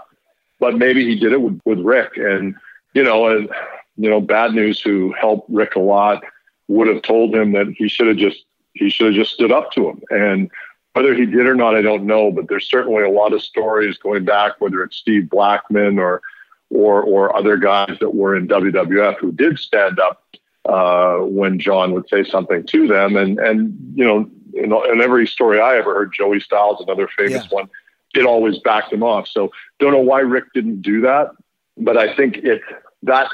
[0.59, 2.55] but maybe he did it with, with Rick, and
[2.95, 3.49] you know, and
[3.97, 6.23] you know, bad news who helped Rick a lot
[6.69, 8.45] would have told him that he should have just
[8.75, 10.03] he should have just stood up to him.
[10.11, 10.51] And
[10.93, 12.31] whether he did or not, I don't know.
[12.31, 16.23] But there's certainly a lot of stories going back, whether it's Steve Blackman or
[16.71, 20.25] or or other guys that were in WWF who did stand up
[20.69, 25.27] uh, when John would say something to them, and and you know in, in every
[25.27, 27.49] story I ever heard, Joey Styles, another famous yeah.
[27.51, 27.71] one,
[28.15, 29.29] it always backed him off.
[29.29, 31.31] So don't know why Rick didn't do that,
[31.77, 32.63] but I think it
[33.03, 33.29] that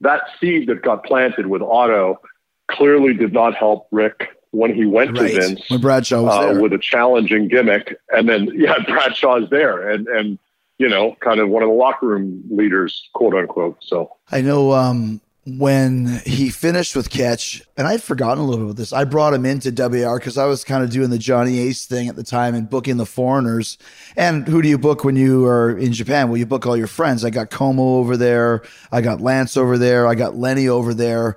[0.00, 2.20] that seed that got planted with Otto
[2.68, 5.32] clearly did not help Rick when he went right.
[5.32, 6.60] to Vince when Bradshaw was uh, there.
[6.60, 10.38] with a challenging gimmick, and then yeah, Bradshaw's there, and and
[10.78, 13.78] you know, kind of one of the locker room leaders, quote unquote.
[13.80, 18.70] So I know um, when he finished with Catch, and I'd forgotten a little bit
[18.70, 18.92] about this.
[18.92, 22.08] I brought him into WAR because I was kind of doing the Johnny Ace thing
[22.08, 23.78] at the time and booking the foreigners.
[24.16, 26.28] And who do you book when you are in Japan?
[26.28, 27.24] Well, you book all your friends.
[27.24, 28.62] I got Como over there.
[28.90, 30.08] I got Lance over there.
[30.08, 31.36] I got Lenny over there.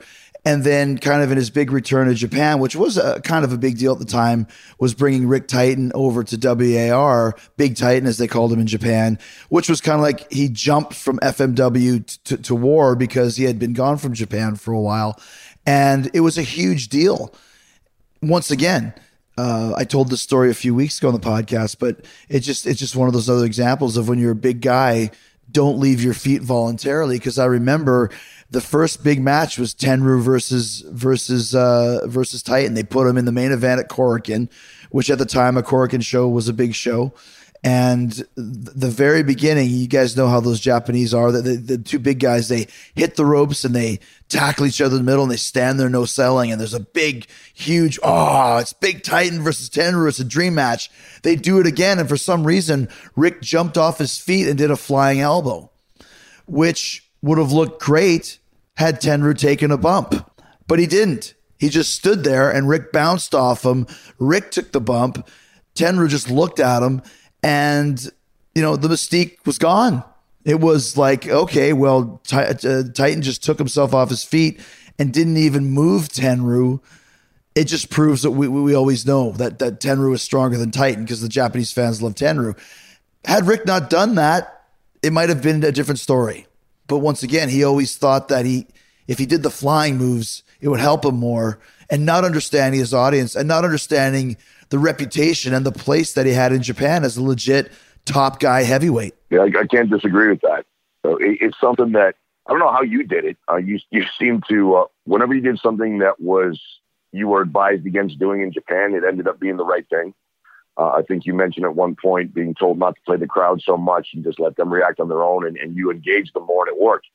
[0.49, 3.53] And then, kind of in his big return to Japan, which was a, kind of
[3.53, 4.47] a big deal at the time,
[4.79, 9.19] was bringing Rick Titan over to WAR, Big Titan as they called him in Japan,
[9.49, 13.59] which was kind of like he jumped from FMW to, to War because he had
[13.59, 15.21] been gone from Japan for a while.
[15.67, 17.31] And it was a huge deal.
[18.23, 18.95] Once again,
[19.37, 22.65] uh, I told this story a few weeks ago on the podcast, but it just
[22.65, 25.11] it's just one of those other examples of when you're a big guy,
[25.51, 27.17] don't leave your feet voluntarily.
[27.17, 28.09] Because I remember
[28.51, 32.73] the first big match was Tenryu versus versus uh, versus Titan.
[32.73, 34.49] They put him in the main event at Korakuen,
[34.89, 37.13] which at the time a Korakuen show was a big show.
[37.61, 41.29] And the very beginning, you guys know how those Japanese are.
[41.31, 43.99] The, the, the, two big guys, they hit the ropes and they
[44.29, 46.51] tackle each other in the middle and they stand there no selling.
[46.51, 50.07] And there's a big, huge, oh, it's Big Titan versus Tenryu.
[50.07, 50.89] It's a dream match.
[51.23, 51.99] They do it again.
[51.99, 52.87] And for some reason,
[53.17, 55.69] Rick jumped off his feet and did a flying elbow,
[56.45, 58.39] which would have looked great
[58.77, 60.31] had Tenryu taken a bump,
[60.65, 61.33] but he didn't.
[61.57, 63.85] He just stood there and Rick bounced off him.
[64.17, 65.27] Rick took the bump.
[65.75, 67.01] Tenryu just looked at him
[67.43, 67.99] and,
[68.55, 70.03] you know, the mystique was gone.
[70.45, 74.61] It was like, okay, well, T- uh, Titan just took himself off his feet
[74.97, 76.79] and didn't even move Tenryu.
[77.55, 81.03] It just proves that we, we always know that, that Tenryu is stronger than Titan
[81.03, 82.57] because the Japanese fans love Tenryu.
[83.25, 84.63] Had Rick not done that,
[85.03, 86.47] it might have been a different story.
[86.87, 88.67] But once again, he always thought that he,
[89.07, 91.59] if he did the flying moves, it would help him more.
[91.89, 94.37] And not understanding his audience and not understanding
[94.69, 97.71] the reputation and the place that he had in Japan as a legit
[98.05, 99.15] top guy heavyweight.
[99.29, 100.65] Yeah, I, I can't disagree with that.
[101.03, 102.15] So it, it's something that
[102.47, 103.37] I don't know how you did it.
[103.49, 106.59] Uh, you you seem to uh, whenever you did something that was
[107.11, 110.13] you were advised against doing in Japan, it ended up being the right thing.
[110.77, 113.61] Uh, I think you mentioned at one point being told not to play the crowd
[113.61, 116.45] so much and just let them react on their own, and, and you engage them
[116.45, 117.07] more, and it worked.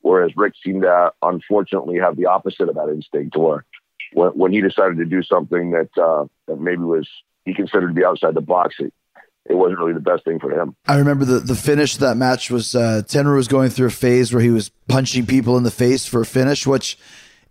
[0.00, 3.64] Whereas Rick seemed to unfortunately have the opposite of that instinct, where
[4.12, 7.08] when, when he decided to do something that uh, that maybe was
[7.44, 8.92] he considered to be outside the box, it,
[9.46, 10.76] it wasn't really the best thing for him.
[10.86, 13.90] I remember the, the finish of that match was uh, Tenryu was going through a
[13.90, 16.98] phase where he was punching people in the face for a finish, which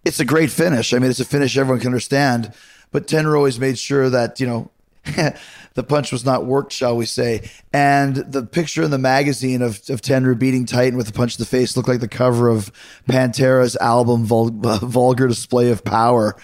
[0.06, 0.94] it's a great finish.
[0.94, 2.54] I mean, it's a finish everyone can understand.
[2.92, 4.72] But Tenryu always made sure that, you know,
[5.74, 7.50] the punch was not worked, shall we say.
[7.72, 11.40] And the picture in the magazine of, of Tenryu beating Titan with a punch to
[11.40, 12.72] the face looked like the cover of
[13.08, 16.36] Pantera's album, Vul- uh, Vulgar Display of Power,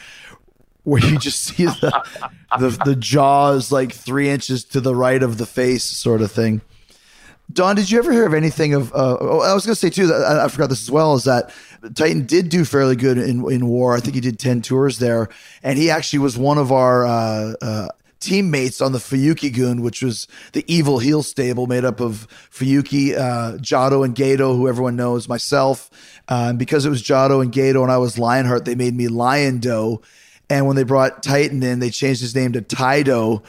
[0.83, 2.03] where you just see the,
[2.59, 6.61] the, the jaws like three inches to the right of the face, sort of thing.
[7.51, 8.91] Don, did you ever hear of anything of?
[8.91, 10.07] Uh, oh, I was going to say too.
[10.07, 11.13] That I forgot this as well.
[11.13, 11.53] Is that
[11.93, 13.95] Titan did do fairly good in in war.
[13.95, 15.29] I think he did ten tours there,
[15.61, 17.87] and he actually was one of our uh, uh,
[18.25, 23.15] teammates on the Fuyuki Gun, which was the evil heel stable made up of Fuyuki,
[23.15, 25.89] uh, Jado, and Gedo, who everyone knows, myself.
[26.27, 29.07] Uh, and because it was Jado and Gedo and I was Lionheart, they made me
[29.07, 30.01] Lion Do.
[30.49, 33.43] And when they brought Titan in, they changed his name to Taido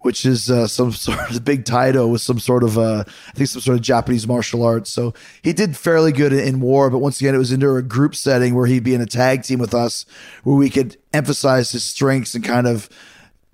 [0.00, 3.48] which is uh, some sort of big Taido with some sort of uh, I think
[3.48, 4.90] some sort of Japanese martial arts.
[4.90, 7.82] So he did fairly good in, in, war, but once again, it was into a
[7.82, 10.06] group setting where he'd be in a tag team with us,
[10.44, 12.88] where we could emphasize his strengths and kind of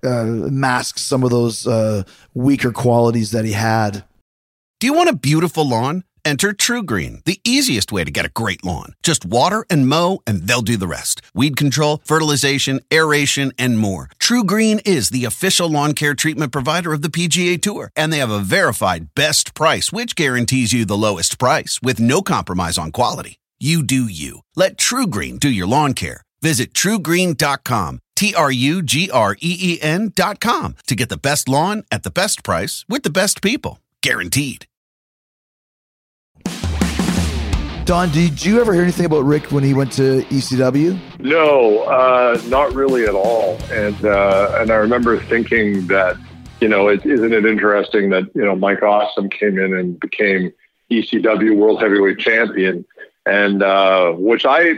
[0.05, 4.05] uh, mask some of those uh, weaker qualities that he had.
[4.81, 6.05] Do you want a beautiful lawn?
[6.27, 8.95] Enter TruGreen, the easiest way to get a great lawn.
[9.03, 11.21] Just water and mow, and they'll do the rest.
[11.35, 14.09] Weed control, fertilization, aeration, and more.
[14.19, 18.31] TruGreen is the official lawn care treatment provider of the PGA Tour, and they have
[18.31, 23.39] a verified best price, which guarantees you the lowest price with no compromise on quality.
[23.61, 24.41] You do you.
[24.57, 26.23] Let TruGreen do your lawn care.
[26.43, 29.81] Visit trugreen.com, T R U G R E E
[30.41, 33.81] com to get the best lawn at the best price with the best people.
[34.01, 34.67] Guaranteed.
[37.85, 40.99] Don, did you ever hear anything about Rick when he went to ECW?
[41.19, 43.59] No, uh, not really at all.
[43.71, 46.17] And uh, and I remember thinking that,
[46.63, 50.51] you know, is not it interesting that you know Mike Awesome came in and became
[50.91, 52.87] ECW World Heavyweight Champion,
[53.27, 54.77] and uh, which I,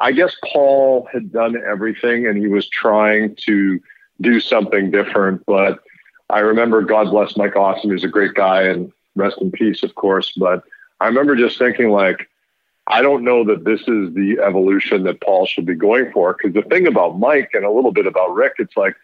[0.00, 3.78] I guess Paul had done everything, and he was trying to
[4.20, 5.44] do something different.
[5.46, 5.80] But
[6.30, 9.94] I remember, God bless Mike Awesome, he's a great guy, and rest in peace, of
[9.94, 10.32] course.
[10.32, 10.62] But
[11.00, 12.28] I remember just thinking like,
[12.86, 16.34] I don't know that this is the evolution that Paul should be going for.
[16.34, 18.96] Because the thing about Mike and a little bit about Rick, it's like,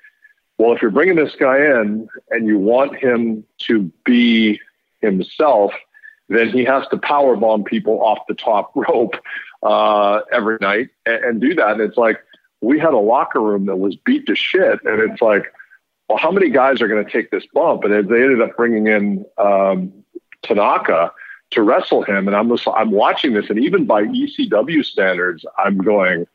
[0.59, 4.61] well, if you're bringing this guy in and you want him to be
[5.03, 5.73] himself,
[6.29, 9.15] then he has to power bomb people off the top rope
[9.63, 11.73] uh, every night and, and do that.
[11.73, 12.21] And it's like
[12.61, 15.53] we had a locker room that was beat to shit, and it's like,
[16.09, 17.85] well, how many guys are going to take this bump?
[17.85, 19.93] And they ended up bringing in um,
[20.43, 21.13] Tanaka
[21.51, 22.29] to wrestle him.
[22.29, 26.27] And I'm just, I'm watching this, and even by ECW standards, I'm going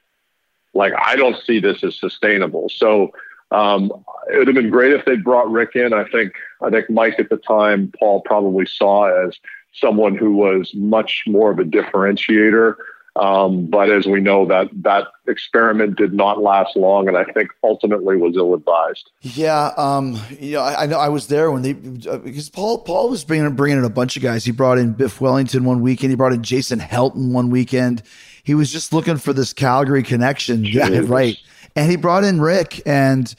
[0.74, 2.70] like I don't see this as sustainable.
[2.70, 3.12] So
[3.52, 3.92] um,
[4.32, 5.94] it would have been great if they brought Rick in.
[5.94, 9.38] I think I think Mike at the time, Paul probably saw as
[9.74, 12.76] someone who was much more of a differentiator
[13.18, 17.50] um, but as we know, that that experiment did not last long, and I think
[17.62, 19.12] ultimately was ill advised.
[19.20, 21.72] Yeah, um, you know, I, I, know I was there when they
[22.10, 24.46] uh, because Paul Paul was bringing bringing in a bunch of guys.
[24.46, 26.12] He brought in Biff Wellington one weekend.
[26.12, 28.02] He brought in Jason Helton one weekend.
[28.44, 30.64] He was just looking for this Calgary connection.
[30.64, 31.38] Yeah, right.
[31.76, 33.34] And he brought in Rick and.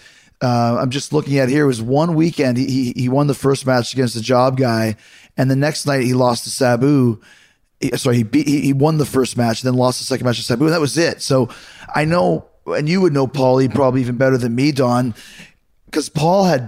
[0.45, 1.62] Uh, I'm just looking at here.
[1.62, 2.59] It was one weekend.
[2.59, 4.97] He, he he won the first match against the job guy,
[5.37, 7.20] and the next night he lost to Sabu
[7.97, 10.68] sorry, he beat, he won the first match, then lost the second match to Sabu.
[10.68, 11.22] That was it.
[11.22, 11.49] So
[11.95, 15.14] I know, and you would know Paulie probably even better than me, Don,
[15.87, 16.62] because Paul had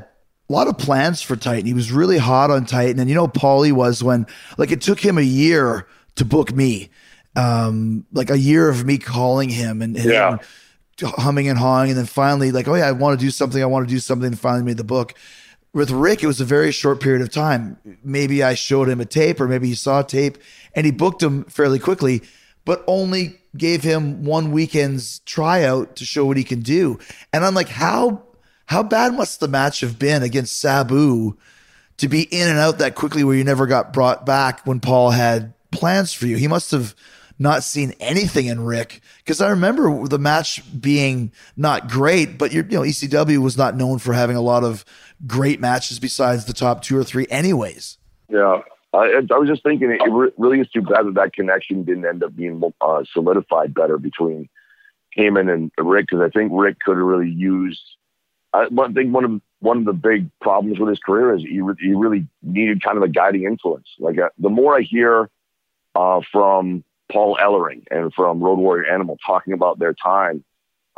[0.49, 1.67] a lot of plans for Titan.
[1.67, 4.27] He was really hot on Titan, and you know, Paulie was when
[4.59, 5.87] like it took him a year
[6.17, 6.91] to book me,
[7.37, 10.37] um, like a year of me calling him and, and yeah.
[11.01, 13.63] humming and hawing, and then finally like, oh yeah, I want to do something.
[13.63, 15.15] I want to do something, and finally made the book
[15.75, 17.77] with Rick, it was a very short period of time.
[18.05, 20.39] Maybe I showed him a tape, or maybe he saw a tape,
[20.75, 22.23] and he booked him fairly quickly,
[22.65, 26.99] but only gave him one weekend's tryout to show what he can do.
[27.33, 28.23] And I'm like, how
[28.67, 31.37] how bad must the match have been against Sabu
[31.99, 35.11] to be in and out that quickly, where you never got brought back when Paul
[35.11, 36.37] had plans for you?
[36.37, 36.95] He must have
[37.39, 42.63] not seen anything in Rick because I remember the match being not great, but you
[42.63, 44.85] know ECW was not known for having a lot of
[45.27, 47.99] great matches besides the top two or three, anyways.
[48.29, 48.63] Yeah.
[48.95, 52.07] I, I was just thinking, it re- really is too bad that that connection didn't
[52.07, 54.49] end up being uh, solidified better between
[55.17, 57.83] Heyman and Rick, because I think Rick could have really used.
[58.53, 61.61] I, I think one of one of the big problems with his career is he,
[61.61, 63.89] re- he really needed kind of a guiding influence.
[63.99, 65.31] Like uh, the more I hear
[65.95, 70.45] uh, from Paul Ellering and from Road Warrior Animal talking about their time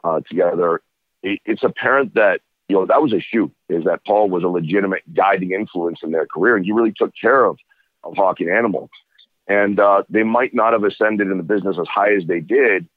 [0.03, 0.80] uh, together,
[1.22, 4.49] it, it's apparent that you know, that was a shoot is that Paul was a
[4.49, 7.59] legitimate guiding influence in their career and he really took care of,
[8.11, 8.90] of Hawk and Animal.
[9.48, 12.88] And uh, they might not have ascended in the business as high as they did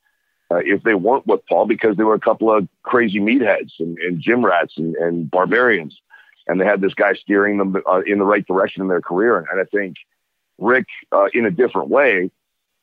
[0.51, 3.97] uh, if they weren't with Paul because they were a couple of crazy meatheads and,
[3.99, 5.99] and gym rats and, and barbarians.
[6.47, 9.37] And they had this guy steering them uh, in the right direction in their career.
[9.37, 9.97] And, and I think
[10.57, 12.31] Rick, uh, in a different way,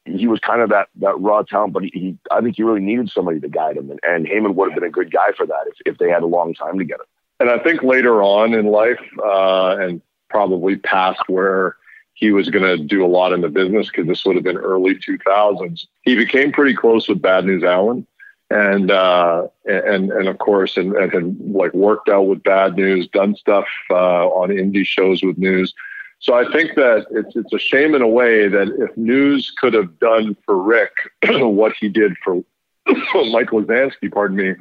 [0.07, 2.81] he was kind of that that raw talent, but he, he, I think he really
[2.81, 5.47] needed somebody to guide him, and, and Heyman would have been a good guy for
[5.47, 7.05] that if, if they had a long time together.
[7.41, 10.01] And I think later on in life, uh, and
[10.31, 11.77] probably past where
[12.17, 14.57] he was going to do a lot in the business, because this would have been
[14.57, 18.07] early 2000s, he became pretty close with Bad News Allen.
[18.51, 23.07] and uh, and and of course, and, and had like worked out with Bad News,
[23.09, 25.75] done stuff uh, on indie shows with News.
[26.21, 29.75] So I think that it's it's a shame in a way that if News could
[29.75, 30.93] have done for Rick
[31.29, 32.37] what he did for
[32.87, 34.55] Mike Lozansky, pardon me,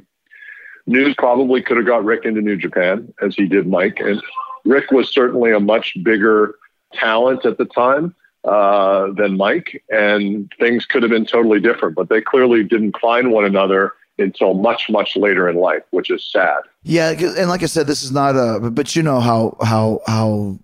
[0.87, 4.21] News probably could have got Rick into New Japan as he did Mike, and
[4.65, 6.55] Rick was certainly a much bigger
[6.95, 11.95] talent at the time uh, than Mike, and things could have been totally different.
[11.95, 16.25] But they clearly didn't find one another until much, much later in life, which is
[16.31, 16.59] sad.
[16.83, 18.69] Yeah, and like I said, this is not a.
[18.69, 20.59] But you know how how how.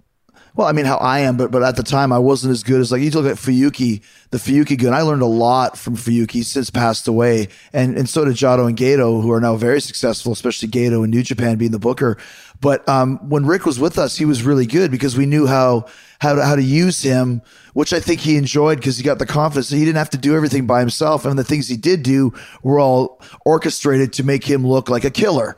[0.54, 2.82] Well, I mean, how I am, but but at the time I wasn't as good
[2.82, 4.92] as like you look at Fuyuki, the Fuyuki good.
[4.92, 8.78] I learned a lot from Fuyuki since passed away, and and so did Jado and
[8.78, 12.18] Gedo, who are now very successful, especially Gedo in New Japan being the booker.
[12.60, 15.86] But um, when Rick was with us, he was really good because we knew how
[16.20, 17.42] how to, how to use him,
[17.74, 19.70] which I think he enjoyed because he got the confidence.
[19.70, 22.80] He didn't have to do everything by himself, and the things he did do were
[22.80, 25.56] all orchestrated to make him look like a killer.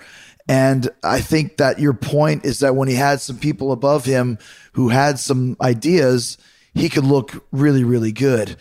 [0.48, 4.38] And I think that your point is that when he had some people above him
[4.74, 6.38] who had some ideas,
[6.74, 8.58] he could look really, really good.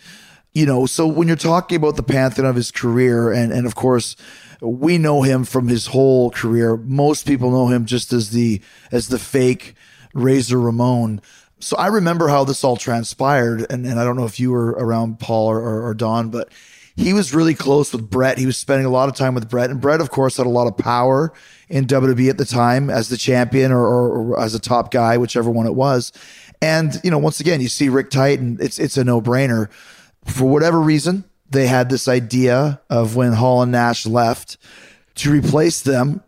[0.53, 3.73] You know, so when you're talking about the pantheon of his career, and and of
[3.73, 4.15] course,
[4.61, 6.77] we know him from his whole career.
[6.77, 8.61] Most people know him just as the
[8.91, 9.73] as the fake
[10.13, 11.21] Razor Ramon.
[11.59, 14.71] So I remember how this all transpired, and, and I don't know if you were
[14.71, 16.51] around Paul or, or, or Don, but
[16.95, 18.37] he was really close with Bret.
[18.37, 20.49] He was spending a lot of time with Bret, and Bret, of course, had a
[20.49, 21.33] lot of power
[21.73, 25.17] in WWE at the time as the champion or, or, or as a top guy,
[25.17, 26.11] whichever one it was.
[26.61, 28.59] And you know, once again, you see Rick Titan.
[28.61, 29.71] It's it's a no brainer.
[30.25, 34.57] For whatever reason, they had this idea of when Hall and Nash left
[35.15, 36.21] to replace them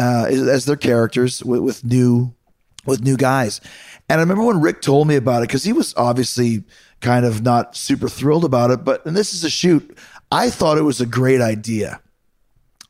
[0.00, 2.34] uh, as their characters with, with new
[2.84, 3.60] with new guys.
[4.08, 6.64] And I remember when Rick told me about it because he was obviously
[7.00, 8.84] kind of not super thrilled about it.
[8.84, 9.96] But and this is a shoot.
[10.32, 12.00] I thought it was a great idea.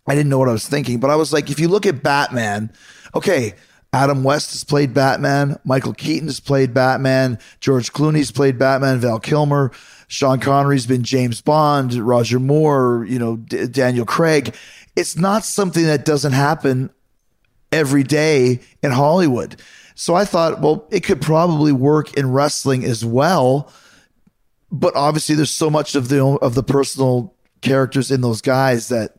[0.08, 2.02] I didn't know what I was thinking, but I was like, if you look at
[2.02, 2.72] Batman,
[3.14, 3.54] okay,
[3.92, 9.20] Adam West has played Batman, Michael Keaton has played Batman, George Clooney's played Batman, Val
[9.20, 9.70] Kilmer,
[10.08, 14.54] Sean Connery's been James Bond, Roger Moore, you know, D- Daniel Craig.
[14.96, 16.90] It's not something that doesn't happen
[17.70, 19.60] every day in Hollywood.
[19.94, 23.72] So I thought, well, it could probably work in wrestling as well.
[24.70, 29.16] But obviously, there's so much of the of the personal characters in those guys that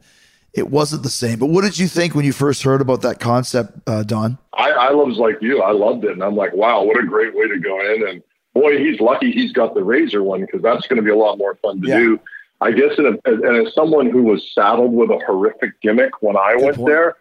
[0.60, 1.40] it wasn't the same.
[1.40, 4.38] But what did you think when you first heard about that concept, uh, Don?
[4.54, 5.62] I, I was like you.
[5.62, 8.08] I loved it, and I'm like, wow, what a great way to go in.
[8.08, 11.16] And boy, he's lucky he's got the razor one because that's going to be a
[11.16, 12.00] lot more fun to Yeah.
[12.00, 12.20] do.
[12.62, 16.36] I guess, in a, and as someone who was saddled with a horrific gimmick when
[16.36, 16.90] I went point.
[16.90, 17.16] there,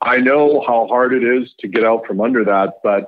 [0.00, 2.80] I know how hard it is to get out from under that.
[2.82, 3.06] But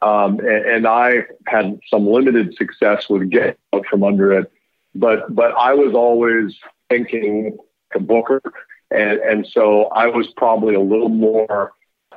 [0.00, 4.52] um, and, and I had some limited success with getting out from under it.
[4.94, 6.54] But but I was always
[6.88, 7.56] thinking
[8.00, 8.40] booker,
[8.90, 11.72] and and so I was probably a little more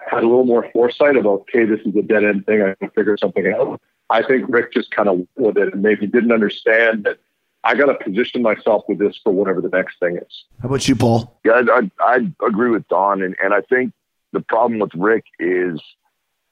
[0.10, 2.62] had a little more foresight about okay, this is a dead end thing.
[2.62, 3.82] I can figure something out.
[4.10, 7.20] I think Rick just kind of with it and maybe didn't understand that
[7.64, 10.44] I got to position myself with this for whatever the next thing is.
[10.62, 11.40] How about you, Paul?
[11.46, 13.94] Yeah, I, I, I agree with Don, and, and I think
[14.34, 15.80] the problem with Rick is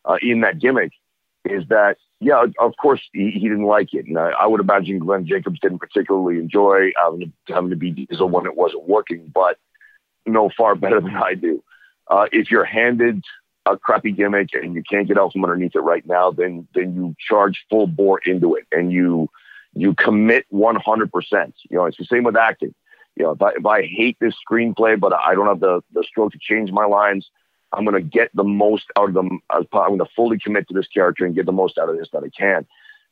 [0.06, 0.92] uh, in that gimmick
[1.46, 5.00] is that yeah, of course he, he didn't like it, and I, I would imagine
[5.00, 9.32] Glenn Jacobs didn't particularly enjoy having to, having to be Diesel when it wasn't working,
[9.34, 9.58] but
[10.32, 11.64] no far better than I do.
[12.08, 13.24] Uh, if you're handed
[13.66, 16.96] a crappy gimmick and you can't get out from underneath it right now, then then
[16.96, 19.30] you charge full bore into it and you
[19.74, 21.54] you commit 100%.
[21.70, 22.74] You know, it's the same with acting.
[23.16, 26.04] You know, if I, if I hate this screenplay, but I don't have the, the
[26.04, 27.30] stroke to change my lines,
[27.72, 29.42] I'm going to get the most out of them.
[29.50, 32.10] I'm going to fully commit to this character and get the most out of this
[32.14, 32.66] that I can.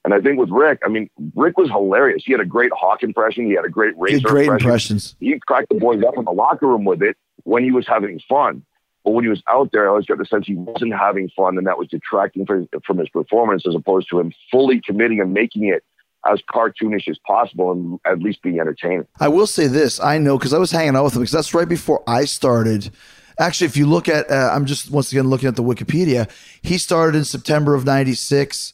[0.05, 2.23] And I think with Rick, I mean, Rick was hilarious.
[2.25, 3.45] He had a great Hawk impression.
[3.45, 4.67] He had a great Did Razor great impression.
[4.67, 5.15] impressions.
[5.19, 8.19] He cracked the boys up in the locker room with it when he was having
[8.29, 8.63] fun.
[9.03, 11.57] But when he was out there, I always got the sense he wasn't having fun,
[11.57, 15.33] and that was detracting from, from his performance as opposed to him fully committing and
[15.33, 15.83] making it
[16.29, 19.07] as cartoonish as possible and at least being entertaining.
[19.19, 19.99] I will say this.
[19.99, 22.91] I know because I was hanging out with him because that's right before I started.
[23.39, 26.29] Actually, if you look at, uh, I'm just once again looking at the Wikipedia.
[26.61, 28.73] He started in September of '96.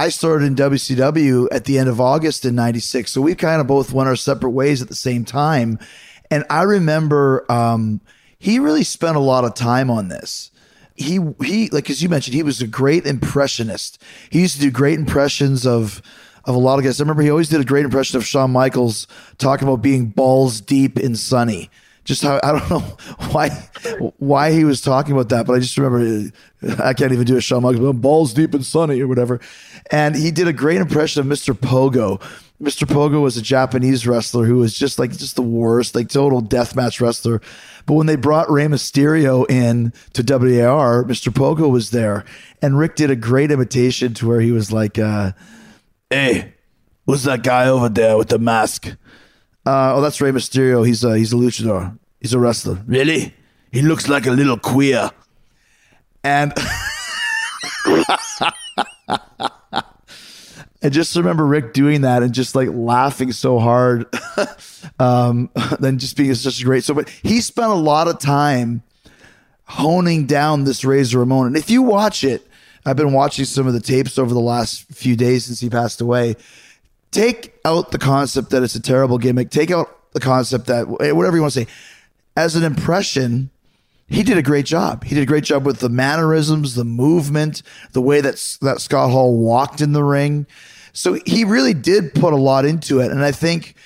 [0.00, 3.12] I started in WCW at the end of August in '96.
[3.12, 5.78] So we kind of both went our separate ways at the same time.
[6.30, 8.00] And I remember um,
[8.38, 10.52] he really spent a lot of time on this.
[10.94, 14.02] He he like as you mentioned, he was a great impressionist.
[14.30, 16.00] He used to do great impressions of
[16.46, 16.98] of a lot of guys.
[16.98, 20.62] I remember he always did a great impression of Shawn Michaels talking about being balls
[20.62, 21.68] deep in Sunny.
[22.04, 22.78] Just how I don't know
[23.30, 23.48] why
[24.18, 26.30] why he was talking about that, but I just remember
[26.82, 29.40] I can't even do a Shawn Michaels balls deep and sunny or whatever.
[29.90, 31.54] And he did a great impression of Mr.
[31.54, 32.20] Pogo.
[32.62, 32.86] Mr.
[32.86, 37.00] Pogo was a Japanese wrestler who was just like just the worst, like total deathmatch
[37.00, 37.40] wrestler.
[37.86, 41.32] But when they brought Rey Mysterio in to WAR, Mr.
[41.32, 42.24] Pogo was there,
[42.60, 45.32] and Rick did a great imitation to where he was like, uh,
[46.10, 46.52] "Hey,
[47.06, 48.94] who's that guy over there with the mask?"
[49.70, 50.84] Uh, oh, that's Rey Mysterio.
[50.84, 51.96] He's a he's a luchador.
[52.20, 52.82] He's a wrestler.
[52.88, 53.32] Really?
[53.70, 55.12] He looks like a little queer.
[56.24, 56.52] And
[60.82, 64.12] I just remember Rick doing that and just like laughing so hard.
[64.98, 68.82] um, then just being such a great so but he spent a lot of time
[69.66, 71.46] honing down this Razor Ramon.
[71.46, 72.44] And if you watch it,
[72.84, 76.00] I've been watching some of the tapes over the last few days since he passed
[76.00, 76.34] away.
[77.10, 79.50] Take out the concept that it's a terrible gimmick.
[79.50, 81.66] Take out the concept that eh, whatever you want to say.
[82.36, 83.50] As an impression,
[84.06, 85.04] he did a great job.
[85.04, 89.10] He did a great job with the mannerisms, the movement, the way that that Scott
[89.10, 90.46] Hall walked in the ring.
[90.92, 93.10] So he really did put a lot into it.
[93.12, 93.76] And I think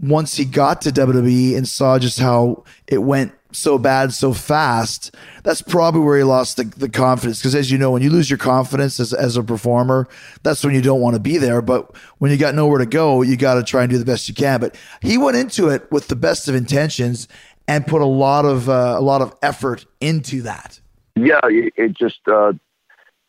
[0.00, 5.14] once he got to WWE and saw just how it went so bad so fast,
[5.42, 7.38] that's probably where he lost the, the confidence.
[7.38, 10.08] Because as you know, when you lose your confidence as, as a performer,
[10.42, 11.62] that's when you don't want to be there.
[11.62, 14.28] But when you got nowhere to go, you got to try and do the best
[14.28, 14.60] you can.
[14.60, 17.28] But he went into it with the best of intentions
[17.68, 20.80] and put a lot of uh, a lot of effort into that.
[21.14, 22.52] Yeah, it, just uh,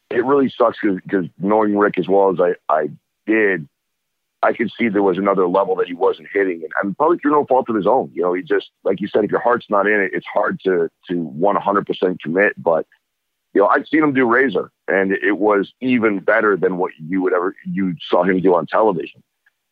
[0.10, 2.90] it really sucks because knowing Rick as well as I, I
[3.26, 3.68] did,
[4.44, 7.32] I could see there was another level that he wasn't hitting, and, and probably through
[7.32, 8.12] no fault of his own.
[8.14, 10.60] You know, he just like you said, if your heart's not in it, it's hard
[10.64, 12.54] to to 100% commit.
[12.62, 12.86] But
[13.54, 17.22] you know, I've seen him do Razor, and it was even better than what you
[17.24, 19.24] would ever you saw him do on television.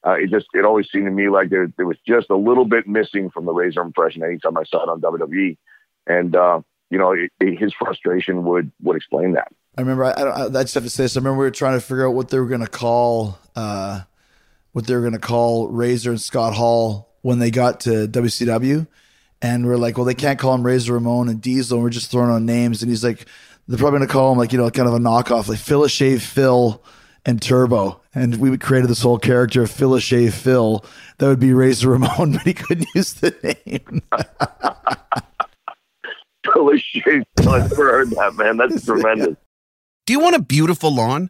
[0.05, 2.65] Uh, it just it always seemed to me like there there was just a little
[2.65, 5.57] bit missing from the Razor impression anytime I saw it on WWE,
[6.07, 9.51] and uh, you know it, it, his frustration would would explain that.
[9.77, 11.17] I remember I, I, I just have to say this.
[11.17, 14.01] I remember we were trying to figure out what they were going to call uh,
[14.75, 18.85] what they were going to call Razor and Scott Hall when they got to WCW,
[19.41, 21.77] and we are like, well, they can't call him Razor Ramon and Diesel.
[21.77, 23.25] And we're just throwing on names, and he's like,
[23.69, 25.87] they're probably going to call him like you know kind of a knockoff, like Phil
[25.87, 26.83] Shave Phil
[27.25, 28.01] and Turbo.
[28.13, 30.83] And we created this whole character of Phil Shave Phil
[31.19, 33.33] that would be Razor Ramon, but he couldn't use the
[33.65, 34.01] name.
[36.53, 37.49] Phil Shave Phil.
[37.49, 38.57] I never heard that, man.
[38.57, 39.37] That's tremendous.
[40.05, 41.29] Do you want a beautiful lawn?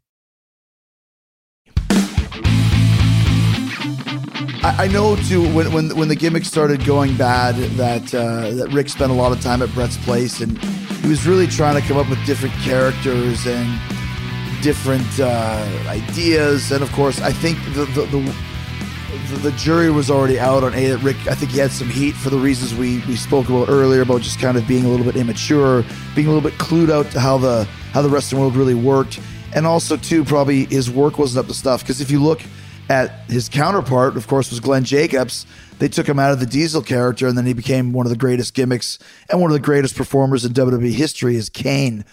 [4.63, 8.69] I, I know too when, when when the gimmick started going bad that uh, that
[8.71, 11.87] Rick spent a lot of time at Bret's place and he was really trying to
[11.87, 13.79] come up with different characters and
[14.61, 18.35] different uh, ideas and of course I think the the, the
[19.39, 21.17] the jury was already out on a that Rick.
[21.27, 24.21] I think he had some heat for the reasons we we spoke about earlier about
[24.21, 25.83] just kind of being a little bit immature,
[26.15, 29.19] being a little bit clued out to how the how the wrestling world really worked,
[29.53, 31.81] and also too probably his work wasn't up to stuff.
[31.81, 32.41] Because if you look
[32.91, 35.45] at his counterpart, of course, was Glenn Jacobs.
[35.79, 38.17] They took him out of the Diesel character, and then he became one of the
[38.17, 42.03] greatest gimmicks and one of the greatest performers in WWE history is Kane.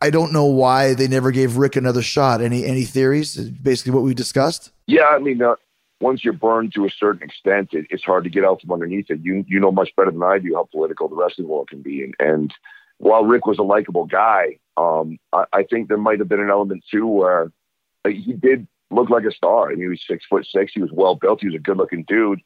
[0.00, 2.40] I don't know why they never gave Rick another shot.
[2.40, 3.36] Any any theories?
[3.36, 4.72] Basically, what we discussed.
[4.86, 5.56] Yeah, I mean, uh,
[6.00, 9.10] once you're burned to a certain extent, it, it's hard to get out from underneath
[9.10, 9.20] it.
[9.22, 12.02] You you know much better than I do how political the the world can be,
[12.02, 12.54] and, and
[12.98, 16.50] while Rick was a likable guy, um, I, I think there might have been an
[16.50, 17.52] element too where
[18.04, 19.68] uh, he did looked like a star.
[19.68, 20.72] I mean, he was six foot six.
[20.74, 21.40] He was well built.
[21.40, 22.40] He was a good looking dude.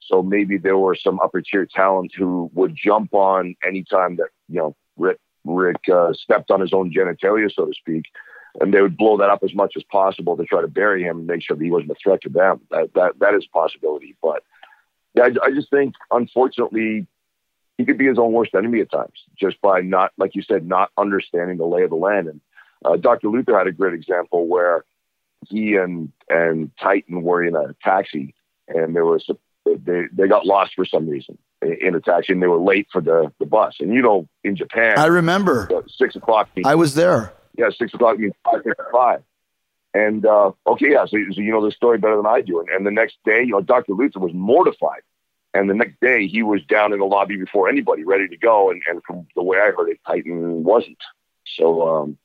[0.00, 4.56] So maybe there were some upper tier talent who would jump on anytime that you
[4.56, 8.06] know Rick Rick uh, stepped on his own genitalia, so to speak,
[8.60, 11.18] and they would blow that up as much as possible to try to bury him
[11.18, 12.60] and make sure that he wasn't a threat to them.
[12.70, 14.16] That that that is a possibility.
[14.22, 14.42] But
[15.16, 17.06] I, I just think unfortunately
[17.76, 20.66] he could be his own worst enemy at times just by not, like you said,
[20.66, 22.26] not understanding the lay of the land.
[22.26, 22.40] And
[22.84, 23.28] uh, Dr.
[23.28, 24.84] Luther had a great example where
[25.46, 28.34] he and and Titan were in a taxi,
[28.68, 29.34] and there was a,
[29.64, 33.00] they they got lost for some reason in a taxi, and they were late for
[33.00, 33.76] the the bus.
[33.80, 36.48] And you know, in Japan, I remember six o'clock.
[36.56, 37.32] Means, I was there.
[37.56, 38.62] Yeah, six o'clock means five
[38.92, 39.22] five.
[39.94, 42.60] And uh, okay, yeah, so, so you know the story better than I do.
[42.60, 43.94] And, and the next day, you know, Dr.
[43.94, 45.00] Luther was mortified
[45.54, 48.70] And the next day, he was down in the lobby before anybody, ready to go.
[48.70, 50.98] And, and from the way I heard it, Titan wasn't.
[51.46, 52.18] So, um,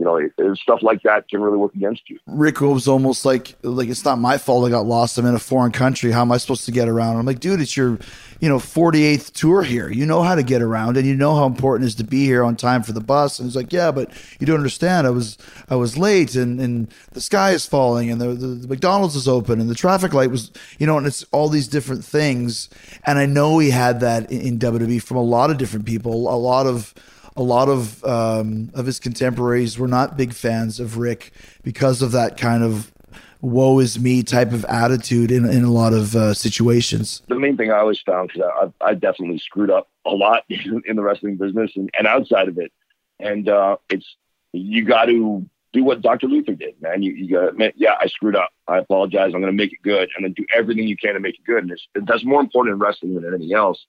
[0.00, 0.06] you
[0.38, 2.18] know, stuff like that can really work against you.
[2.26, 5.18] Rick was almost like like it's not my fault I got lost.
[5.18, 6.10] I'm in a foreign country.
[6.10, 7.18] How am I supposed to get around?
[7.18, 7.98] I'm like, dude, it's your,
[8.40, 9.90] you know, 48th tour here.
[9.90, 12.24] You know how to get around, and you know how important it is to be
[12.24, 13.38] here on time for the bus.
[13.38, 15.06] And he's like, yeah, but you don't understand.
[15.06, 15.36] I was
[15.68, 19.28] I was late, and and the sky is falling, and the, the, the McDonald's is
[19.28, 22.70] open, and the traffic light was, you know, and it's all these different things.
[23.04, 26.34] And I know he had that in, in WWE from a lot of different people.
[26.34, 26.94] A lot of
[27.36, 32.12] a lot of um, of his contemporaries were not big fans of Rick because of
[32.12, 32.92] that kind of
[33.40, 37.22] "woe is me" type of attitude in in a lot of uh, situations.
[37.28, 40.96] the main thing I always found because I, I definitely screwed up a lot in
[40.96, 42.72] the wrestling business and, and outside of it,
[43.18, 44.16] and uh, it's
[44.52, 46.26] you got to do what Dr.
[46.26, 47.02] Luther did, man.
[47.02, 48.50] You, you got to yeah, I screwed up.
[48.66, 49.26] I apologize.
[49.26, 51.44] I'm going to make it good, and then do everything you can to make it
[51.44, 51.62] good.
[51.62, 53.86] And it's, that's more important in wrestling than anything else,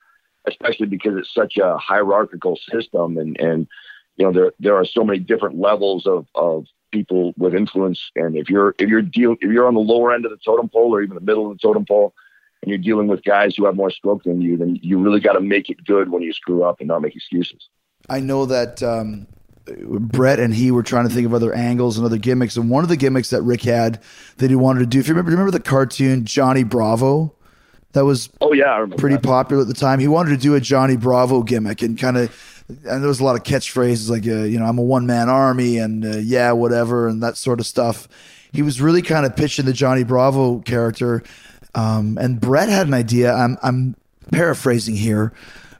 [0.47, 3.67] especially because it's such a hierarchical system, and and
[4.17, 8.11] you know there there are so many different levels of of people with influence.
[8.15, 10.69] And if you're if you're deal if you're on the lower end of the totem
[10.69, 12.13] pole or even the middle of the totem pole,
[12.61, 15.33] and you're dealing with guys who have more stroke than you, then you really got
[15.33, 17.69] to make it good when you screw up and not make excuses.
[18.09, 19.27] I know that um,
[19.65, 22.83] Bret and he were trying to think of other angles and other gimmicks, and one
[22.83, 24.01] of the gimmicks that Rick had
[24.37, 24.99] that he wanted to do.
[24.99, 27.35] If you remember, remember the cartoon Johnny Bravo,
[27.93, 29.23] that was Oh yeah, pretty that.
[29.23, 29.99] popular at the time.
[29.99, 33.23] He wanted to do a Johnny Bravo gimmick and kind of, and there was a
[33.23, 36.51] lot of catchphrases like, uh, you know, I'm a one man army and uh, yeah,
[36.53, 38.07] whatever, and that sort of stuff.
[38.53, 41.23] He was really kind of pitching the Johnny Bravo character.
[41.75, 43.33] Um, and Bret had an idea.
[43.33, 43.95] I'm, I'm
[44.31, 45.31] paraphrasing here,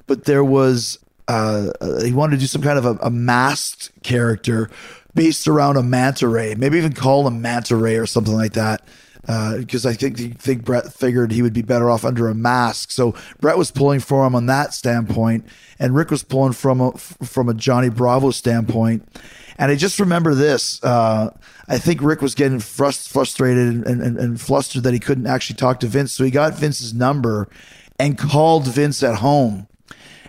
[0.07, 0.97] but there was,
[1.28, 4.70] uh, uh, he wanted to do some kind of a, a masked character
[5.14, 8.82] based around a manta ray, maybe even call him manta ray or something like that
[9.26, 12.91] because I think think Bret figured he would be better off under a mask.
[12.91, 15.45] So Bret was pulling for him on that standpoint,
[15.80, 19.07] and Rick was pulling from a from a Johnny Bravo standpoint.
[19.57, 20.84] And I just remember this.
[20.84, 21.30] Uh,
[21.67, 25.57] I think Rick was getting frust- frustrated and, and, and flustered that he couldn't actually
[25.57, 27.47] talk to Vince, so he got Vince's number
[27.99, 29.67] and called Vince at home.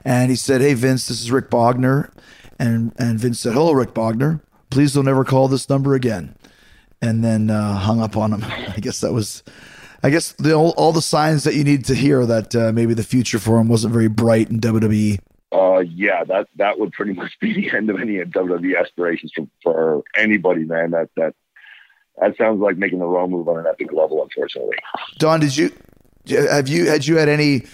[0.04, 2.12] And he said, "Hey Vince, this is Rick Bognar,"
[2.58, 4.40] and and Vince said, "Hello, Rick Bognar.
[4.70, 6.34] Please don't ever call this number again."
[7.02, 8.44] And then uh, hung up on him.
[8.74, 9.42] I guess that was,
[10.02, 12.94] I guess the all, all the signs that you need to hear that uh, maybe
[12.94, 15.18] the future for him wasn't very bright in WWE.
[15.52, 19.46] Uh, yeah, that that would pretty much be the end of any WWE aspirations for,
[19.62, 20.92] for anybody, man.
[20.92, 21.34] That that
[22.20, 24.76] that sounds like making the wrong move on an epic level, unfortunately.
[25.18, 25.70] Don, did you
[26.28, 27.66] have you had you had any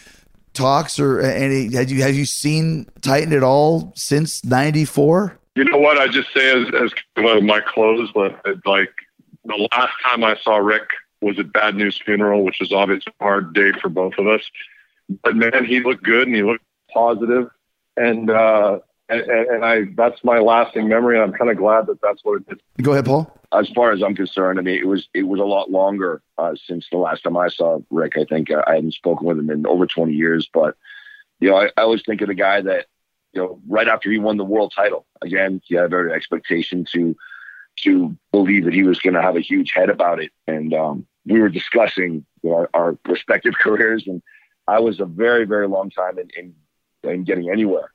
[0.54, 5.38] talks or any had you have you seen Titan at all since '94?
[5.54, 5.98] You know what?
[5.98, 7.60] I just say as, as one of my
[8.14, 8.90] but like
[9.48, 10.88] the last time I saw Rick
[11.20, 14.42] was at Bad News Funeral, which was obviously a hard day for both of us.
[15.22, 17.48] But man, he looked good and he looked positive,
[17.96, 21.18] and uh, and, and I that's my lasting memory.
[21.18, 22.60] And I'm kind of glad that that's what it did.
[22.82, 23.34] Go ahead, Paul.
[23.52, 26.54] As far as I'm concerned, I mean, it was it was a lot longer uh,
[26.66, 28.18] since the last time I saw Rick.
[28.18, 30.76] I think uh, I hadn't spoken with him in over 20 years, but
[31.40, 32.86] you know, I, I always think of the guy that
[33.32, 37.16] you know, right after he won the world title, again, he had every expectation to
[37.82, 40.32] to believe that he was going to have a huge head about it.
[40.46, 44.22] And um, we were discussing our, our respective careers, and
[44.66, 46.54] I was a very, very long time in in,
[47.10, 47.92] in getting anywhere.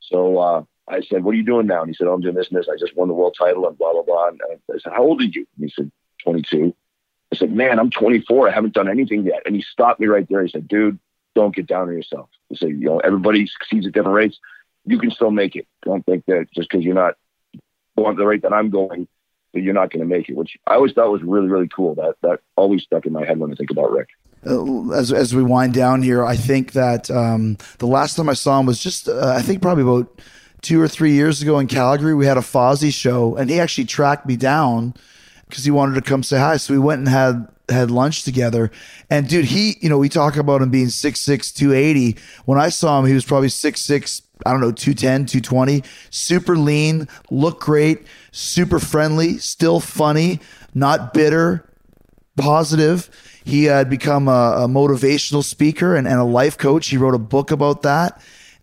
[0.00, 2.34] So uh, I said, "What are you doing now?" And he said, oh, "I'm doing
[2.34, 2.68] this and this.
[2.68, 5.20] I just won the world title and blah blah blah." And I said, "How old
[5.20, 5.90] are you?" And he said,
[6.24, 6.74] "22."
[7.32, 8.48] I said, "Man, I'm 24.
[8.48, 10.42] I haven't done anything yet." And he stopped me right there.
[10.42, 10.98] He said, "Dude,
[11.34, 14.38] don't get down on yourself." He said, "You know, everybody succeeds at different rates.
[14.84, 15.66] You can still make it.
[15.82, 17.14] Don't think that just because you're not
[17.96, 19.06] going the rate that I'm going,
[19.52, 21.94] that you're not going to make it." Which I always thought was really, really cool.
[21.94, 24.08] That that always stuck in my head when I think about Rick.
[24.46, 28.34] Uh, as as we wind down here, I think that um, the last time I
[28.34, 30.20] saw him was just uh, I think probably about
[30.62, 32.14] two or three years ago in Calgary.
[32.14, 34.94] We had a Fozzy show, and he actually tracked me down
[35.48, 36.56] because he wanted to come say hi.
[36.56, 38.70] So we went and had had lunch together.
[39.10, 42.16] And dude, he you know we talk about him being 6'6", 280.
[42.44, 47.08] When I saw him, he was probably 6'6", I don't know, 210, 220, super lean,
[47.30, 50.40] look great, super friendly, still funny,
[50.74, 51.68] not bitter,
[52.36, 53.10] positive.
[53.44, 56.88] He had become a, a motivational speaker and, and a life coach.
[56.88, 58.20] He wrote a book about that.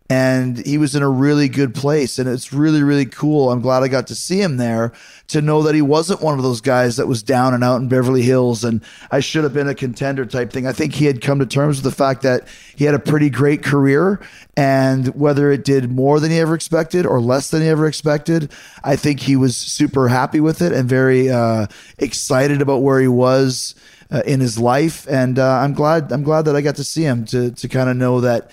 [0.10, 2.18] And he was in a really good place.
[2.18, 3.52] And it's really, really cool.
[3.52, 4.94] I'm glad I got to see him there
[5.28, 7.90] to know that he wasn't one of those guys that was down and out in
[7.90, 8.82] Beverly Hills and
[9.12, 10.66] I should have been a contender type thing.
[10.66, 13.30] I think he had come to terms with the fact that he had a pretty
[13.30, 14.22] great career.
[14.56, 18.52] And whether it did more than he ever expected or less than he ever expected,
[18.84, 23.10] I think he was super happy with it and very uh, excited about where he
[23.10, 23.76] was
[24.12, 27.04] uh, in his life, and uh, I'm glad I'm glad that I got to see
[27.04, 28.52] him to to kind of know that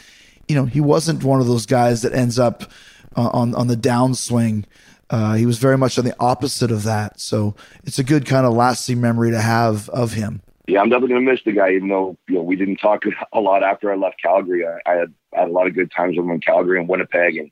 [0.49, 2.64] you know he wasn't one of those guys that ends up
[3.16, 4.64] uh, on on the downswing.
[5.11, 7.20] Uh, he was very much on the opposite of that.
[7.20, 10.40] So it's a good kind of lasting memory to have of him.
[10.66, 13.40] Yeah, I'm definitely gonna miss the guy, even though you know we didn't talk a
[13.40, 14.66] lot after I left Calgary.
[14.66, 16.88] I, I had I had a lot of good times with him in Calgary and
[16.88, 17.51] Winnipeg, and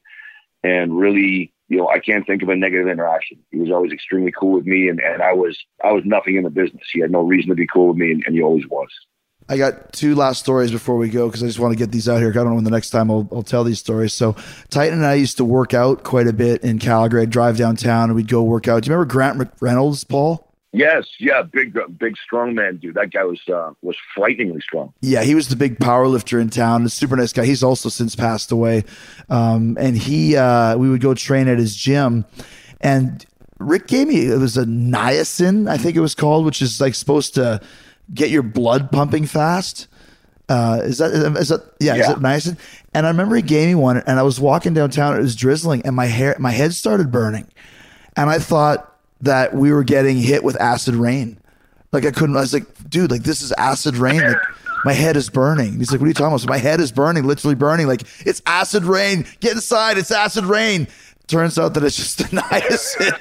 [0.64, 3.38] and really, you know, I can't think of a negative interaction.
[3.50, 6.44] He was always extremely cool with me, and, and I was I was nothing in
[6.44, 6.88] the business.
[6.90, 8.88] He had no reason to be cool with me, and, and he always was.
[9.48, 12.08] I got two last stories before we go because I just want to get these
[12.08, 12.30] out here.
[12.30, 14.12] I don't know when the next time I'll, I'll tell these stories.
[14.12, 14.36] So,
[14.70, 17.22] Titan and I used to work out quite a bit in Calgary.
[17.22, 18.82] I'd drive downtown and we'd go work out.
[18.82, 20.48] Do you remember Grant Reynolds, Paul?
[20.74, 22.94] Yes, yeah, big, big, strong man, dude.
[22.94, 24.94] That guy was uh, was frighteningly strong.
[25.02, 26.86] Yeah, he was the big power lifter in town.
[26.86, 27.44] A super nice guy.
[27.44, 28.84] He's also since passed away.
[29.28, 32.24] Um, and he, uh, we would go train at his gym,
[32.80, 33.26] and
[33.58, 36.94] Rick gave me it was a niacin, I think it was called, which is like
[36.94, 37.60] supposed to
[38.14, 39.88] get your blood pumping fast.
[40.48, 42.58] Uh, is that is that yeah, yeah, is it niacin?
[42.92, 45.16] And I remember he gave me one, and I was walking downtown.
[45.16, 47.46] It was drizzling, and my hair, my head started burning,
[48.16, 51.38] and I thought that we were getting hit with acid rain.
[51.92, 52.36] Like I couldn't.
[52.36, 54.20] I was like, dude, like this is acid rain.
[54.20, 54.36] Like
[54.84, 55.78] my head is burning.
[55.78, 56.40] He's like, what are you talking about?
[56.40, 57.86] So my head is burning, literally burning.
[57.86, 59.26] Like it's acid rain.
[59.40, 59.96] Get inside.
[59.96, 60.88] It's acid rain.
[61.28, 63.18] Turns out that it's just the niacin.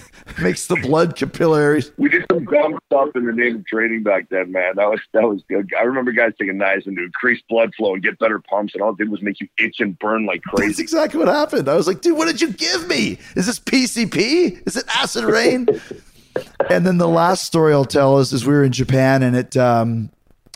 [0.40, 1.92] makes the blood capillaries.
[1.96, 4.76] We did some dumb stuff in the name of training back then, man.
[4.76, 5.70] That was that was good.
[5.78, 8.90] I remember guys taking niacin to increase blood flow and get better pumps, and all
[8.90, 10.68] it did was make you itch and burn like crazy.
[10.68, 11.68] That's exactly what happened.
[11.68, 13.18] I was like, dude, what did you give me?
[13.36, 14.66] Is this PCP?
[14.66, 15.68] Is it acid rain?
[16.70, 19.56] and then the last story I'll tell is, is we were in Japan, and it,
[19.56, 20.10] um,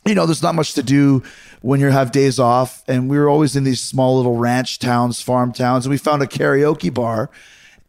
[0.07, 1.22] you know, there's not much to do
[1.62, 5.20] when you have days off, and we were always in these small little ranch towns,
[5.20, 7.30] farm towns, and we found a karaoke bar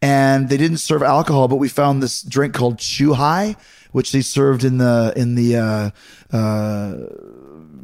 [0.06, 3.56] and they didn't serve alcohol, but we found this drink called Chuhai,
[3.90, 5.90] which they served in the in the uh,
[6.32, 6.94] uh,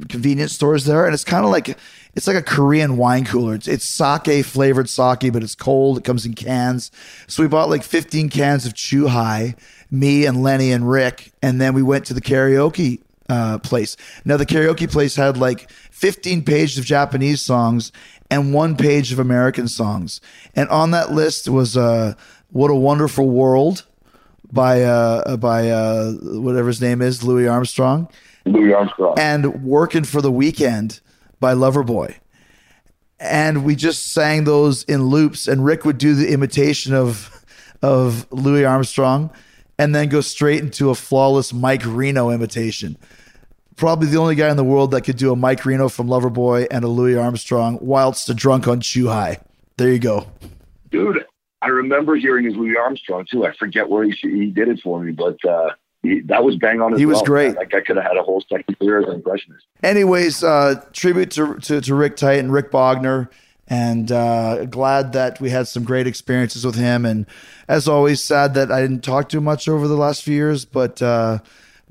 [0.09, 1.77] convenience stores there, and it's kind of like
[2.15, 3.55] it's like a Korean wine cooler.
[3.55, 5.99] It's, it's sake flavored sake, but it's cold.
[5.99, 6.93] It comes in cans.
[7.27, 9.57] So we bought like 15 cans of Chuhai,
[9.91, 13.97] me and Lenny and Rick, and then we went to the karaoke uh, place.
[14.25, 17.91] Now the karaoke place had like 15 pages of Japanese songs
[18.33, 20.21] and one page of American songs.
[20.57, 22.15] And on that list was uh,
[22.51, 23.85] "What a Wonderful World"
[24.51, 28.09] by uh, by uh, whatever his name is, Louis Armstrong.
[28.47, 29.15] Louis Armstrong.
[29.19, 31.01] And "Working for the Weekend"
[31.41, 32.17] by Loverboy.
[33.21, 37.45] And we just sang those in loops, and Rick would do the imitation of
[37.83, 39.31] of Louis Armstrong,
[39.79, 42.97] and then go straight into a flawless Mike Reno imitation
[43.77, 46.67] probably the only guy in the world that could do a Mike Reno from Loverboy
[46.71, 49.43] and a Louis Armstrong whilst a drunk on Chuhai.
[49.77, 50.27] There you go.
[50.91, 51.25] Dude,
[51.63, 53.47] I remember hearing his Louis Armstrong too.
[53.47, 55.71] I forget where he he did it for me, but uh,
[56.03, 56.97] he, that was bang on.
[56.99, 57.47] he was well, great.
[57.49, 57.57] Man.
[57.57, 59.65] Like I could have had a whole second career as an impressionist.
[59.83, 63.29] Anyways, uh, tribute to, to, to Rick Titan, Rick Bognar,
[63.69, 67.07] and uh, glad that we had some great experiences with him.
[67.07, 67.27] And
[67.69, 71.01] as always, sad that I didn't talk too much over the last few years, but
[71.01, 71.39] uh,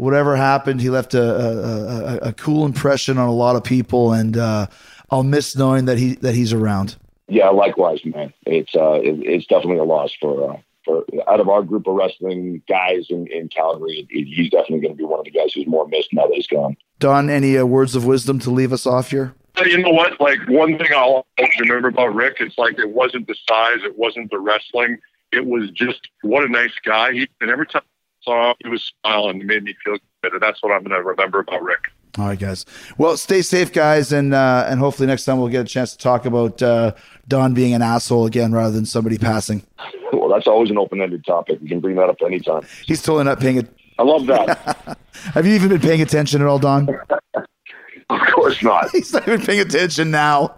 [0.01, 4.13] whatever happened, he left a, a, a, a cool impression on a lot of people,
[4.13, 4.65] and uh,
[5.11, 6.95] I'll miss knowing that he that he's around.
[7.27, 8.33] Yeah, likewise, man.
[8.47, 11.93] It's uh, it, it's definitely a loss for uh, for out of our group of
[11.93, 14.07] wrestling guys in, in Calgary.
[14.09, 16.47] He's definitely going to be one of the guys who's more missed now that he's
[16.47, 16.75] gone.
[16.97, 19.35] Don, any uh, words of wisdom to leave us off here?
[19.63, 20.19] You know what?
[20.19, 23.95] Like one thing I'll always remember about Rick, it's like it wasn't the size, it
[23.97, 24.97] wasn't the wrestling,
[25.31, 27.11] it was just what a nice guy.
[27.11, 27.83] He, and every time
[28.23, 29.41] saw he was smiling.
[29.41, 30.33] It made me feel good.
[30.33, 31.91] And that's what I'm going to remember about Rick.
[32.17, 32.65] All right, guys.
[32.97, 35.97] Well, stay safe, guys, and uh, and hopefully next time we'll get a chance to
[35.97, 36.93] talk about uh,
[37.27, 39.63] Don being an asshole again rather than somebody passing.
[40.11, 41.59] Well, that's always an open-ended topic.
[41.61, 42.63] You can bring that up anytime.
[42.85, 43.73] He's totally not paying it.
[43.97, 44.97] I love that.
[45.33, 46.89] Have you even been paying attention at all, Don?
[48.09, 48.89] of course not.
[48.91, 50.57] He's not even paying attention now.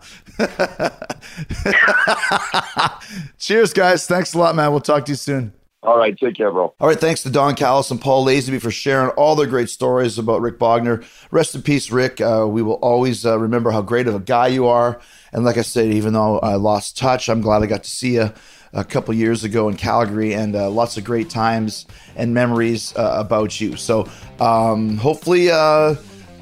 [3.38, 4.08] Cheers, guys.
[4.08, 4.72] Thanks a lot, man.
[4.72, 5.54] We'll talk to you soon.
[5.84, 6.74] All right, take care, bro.
[6.80, 10.18] All right, thanks to Don Callis and Paul Lazenby for sharing all their great stories
[10.18, 11.06] about Rick Bognar.
[11.30, 12.22] Rest in peace, Rick.
[12.22, 15.02] Uh, we will always uh, remember how great of a guy you are.
[15.34, 18.16] And like I said, even though I lost touch, I'm glad I got to see
[18.16, 18.32] you
[18.72, 23.16] a couple years ago in Calgary, and uh, lots of great times and memories uh,
[23.18, 23.76] about you.
[23.76, 24.08] So
[24.40, 25.96] um, hopefully, uh,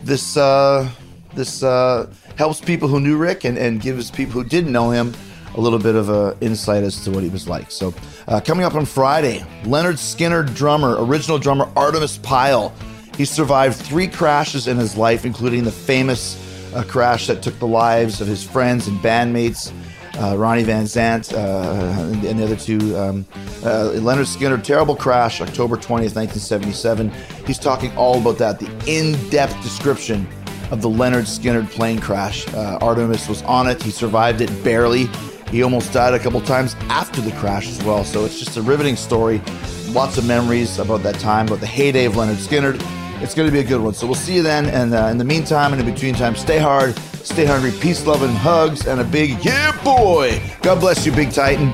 [0.03, 0.87] this uh,
[1.33, 5.13] this helps people who knew Rick and, and gives people who didn't know him
[5.55, 7.71] a little bit of an insight as to what he was like.
[7.71, 7.93] So,
[8.27, 12.73] uh, coming up on Friday, Lynyrd Skynyrd drummer, original drummer Artimus Pyle.
[13.17, 16.37] He survived three crashes in his life, including the famous
[16.73, 19.71] uh, crash that took the lives of his friends and bandmates.
[20.19, 22.97] uh, Ronnie Van Zant, uh, and, and the other two.
[22.97, 23.25] Um,
[23.63, 27.11] uh, Lynyrd Skynyrd, terrible crash, October 20th, 1977.
[27.45, 30.27] He's talking all about that, the in depth description
[30.71, 32.47] of the Lynyrd Skynyrd plane crash.
[32.49, 35.09] Uh, Artimus was on it, he survived it barely.
[35.51, 38.05] He almost died a couple times after the crash as well.
[38.05, 39.41] So it's just a riveting story.
[39.89, 43.21] Lots of memories about that time, about the heyday of Lynyrd Skynyrd.
[43.21, 43.93] It's going to be a good one.
[43.93, 44.67] So we'll see you then.
[44.67, 48.23] And uh, in the meantime, and in between time, stay hard, stay hungry, peace, love,
[48.23, 50.41] and hugs, and a big yeah, boy.
[50.61, 51.73] God bless you, Big Titan.